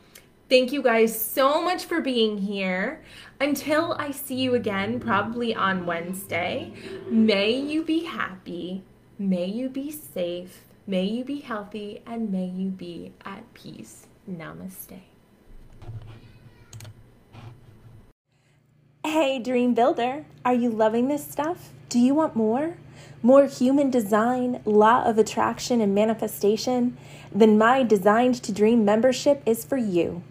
thank 0.53 0.71
you 0.71 0.83
guys 0.83 1.19
so 1.19 1.63
much 1.63 1.87
for 1.87 2.03
being 2.03 2.37
here. 2.37 3.03
Until 3.41 3.95
I 3.99 4.11
see 4.11 4.35
you 4.35 4.55
again, 4.55 5.01
probably 5.01 5.55
on 5.55 5.87
Wednesday, 5.87 6.75
may 7.09 7.53
you 7.53 7.83
be 7.83 8.05
happy, 8.05 8.85
may 9.19 9.47
you 9.47 9.71
be 9.71 9.91
safe, 9.91 10.67
may 10.87 11.05
you 11.05 11.25
be 11.25 11.41
healthy, 11.41 12.03
and 12.05 12.31
may 12.31 12.45
you 12.45 12.69
be 12.69 13.15
at 13.25 13.55
peace. 13.55 14.09
Namaste. 14.31 15.01
Hey, 19.07 19.39
Dream 19.39 19.73
Builder, 19.73 20.27
are 20.45 20.55
you 20.55 20.69
loving 20.69 21.09
this 21.09 21.27
stuff? 21.27 21.71
Do 21.89 21.99
you 21.99 22.15
want 22.15 22.37
more? 22.37 22.77
More 23.23 23.47
human 23.47 23.89
design, 23.89 24.61
law 24.67 25.03
of 25.05 25.17
attraction, 25.17 25.81
and 25.81 25.95
manifestation? 25.95 26.99
Then 27.35 27.57
my 27.57 27.83
Designed 27.85 28.35
to 28.43 28.53
Dream 28.53 28.85
membership 28.85 29.43
is 29.47 29.65
for 29.65 29.79
you. 29.79 30.23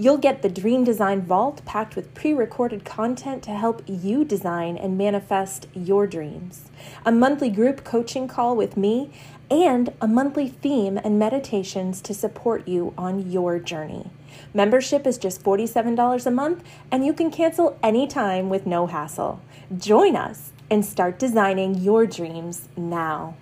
You'll 0.00 0.16
get 0.16 0.40
the 0.40 0.48
Dream 0.48 0.82
Design 0.82 1.20
Vault 1.20 1.62
packed 1.66 1.94
with 1.94 2.14
pre 2.14 2.32
recorded 2.32 2.86
content 2.86 3.42
to 3.42 3.50
help 3.50 3.82
you 3.86 4.24
design 4.24 4.78
and 4.78 4.96
manifest 4.96 5.66
your 5.74 6.06
dreams, 6.06 6.70
a 7.04 7.12
monthly 7.12 7.50
group 7.50 7.84
coaching 7.84 8.26
call 8.26 8.56
with 8.56 8.78
me, 8.78 9.10
and 9.50 9.92
a 10.00 10.08
monthly 10.08 10.48
theme 10.48 10.98
and 11.04 11.18
meditations 11.18 12.00
to 12.00 12.14
support 12.14 12.66
you 12.66 12.94
on 12.96 13.30
your 13.30 13.58
journey. 13.58 14.08
Membership 14.54 15.06
is 15.06 15.18
just 15.18 15.42
$47 15.44 16.24
a 16.24 16.30
month, 16.30 16.64
and 16.90 17.04
you 17.04 17.12
can 17.12 17.30
cancel 17.30 17.78
anytime 17.82 18.48
with 18.48 18.64
no 18.64 18.86
hassle. 18.86 19.42
Join 19.76 20.16
us 20.16 20.52
and 20.70 20.82
start 20.82 21.18
designing 21.18 21.74
your 21.74 22.06
dreams 22.06 22.70
now. 22.74 23.34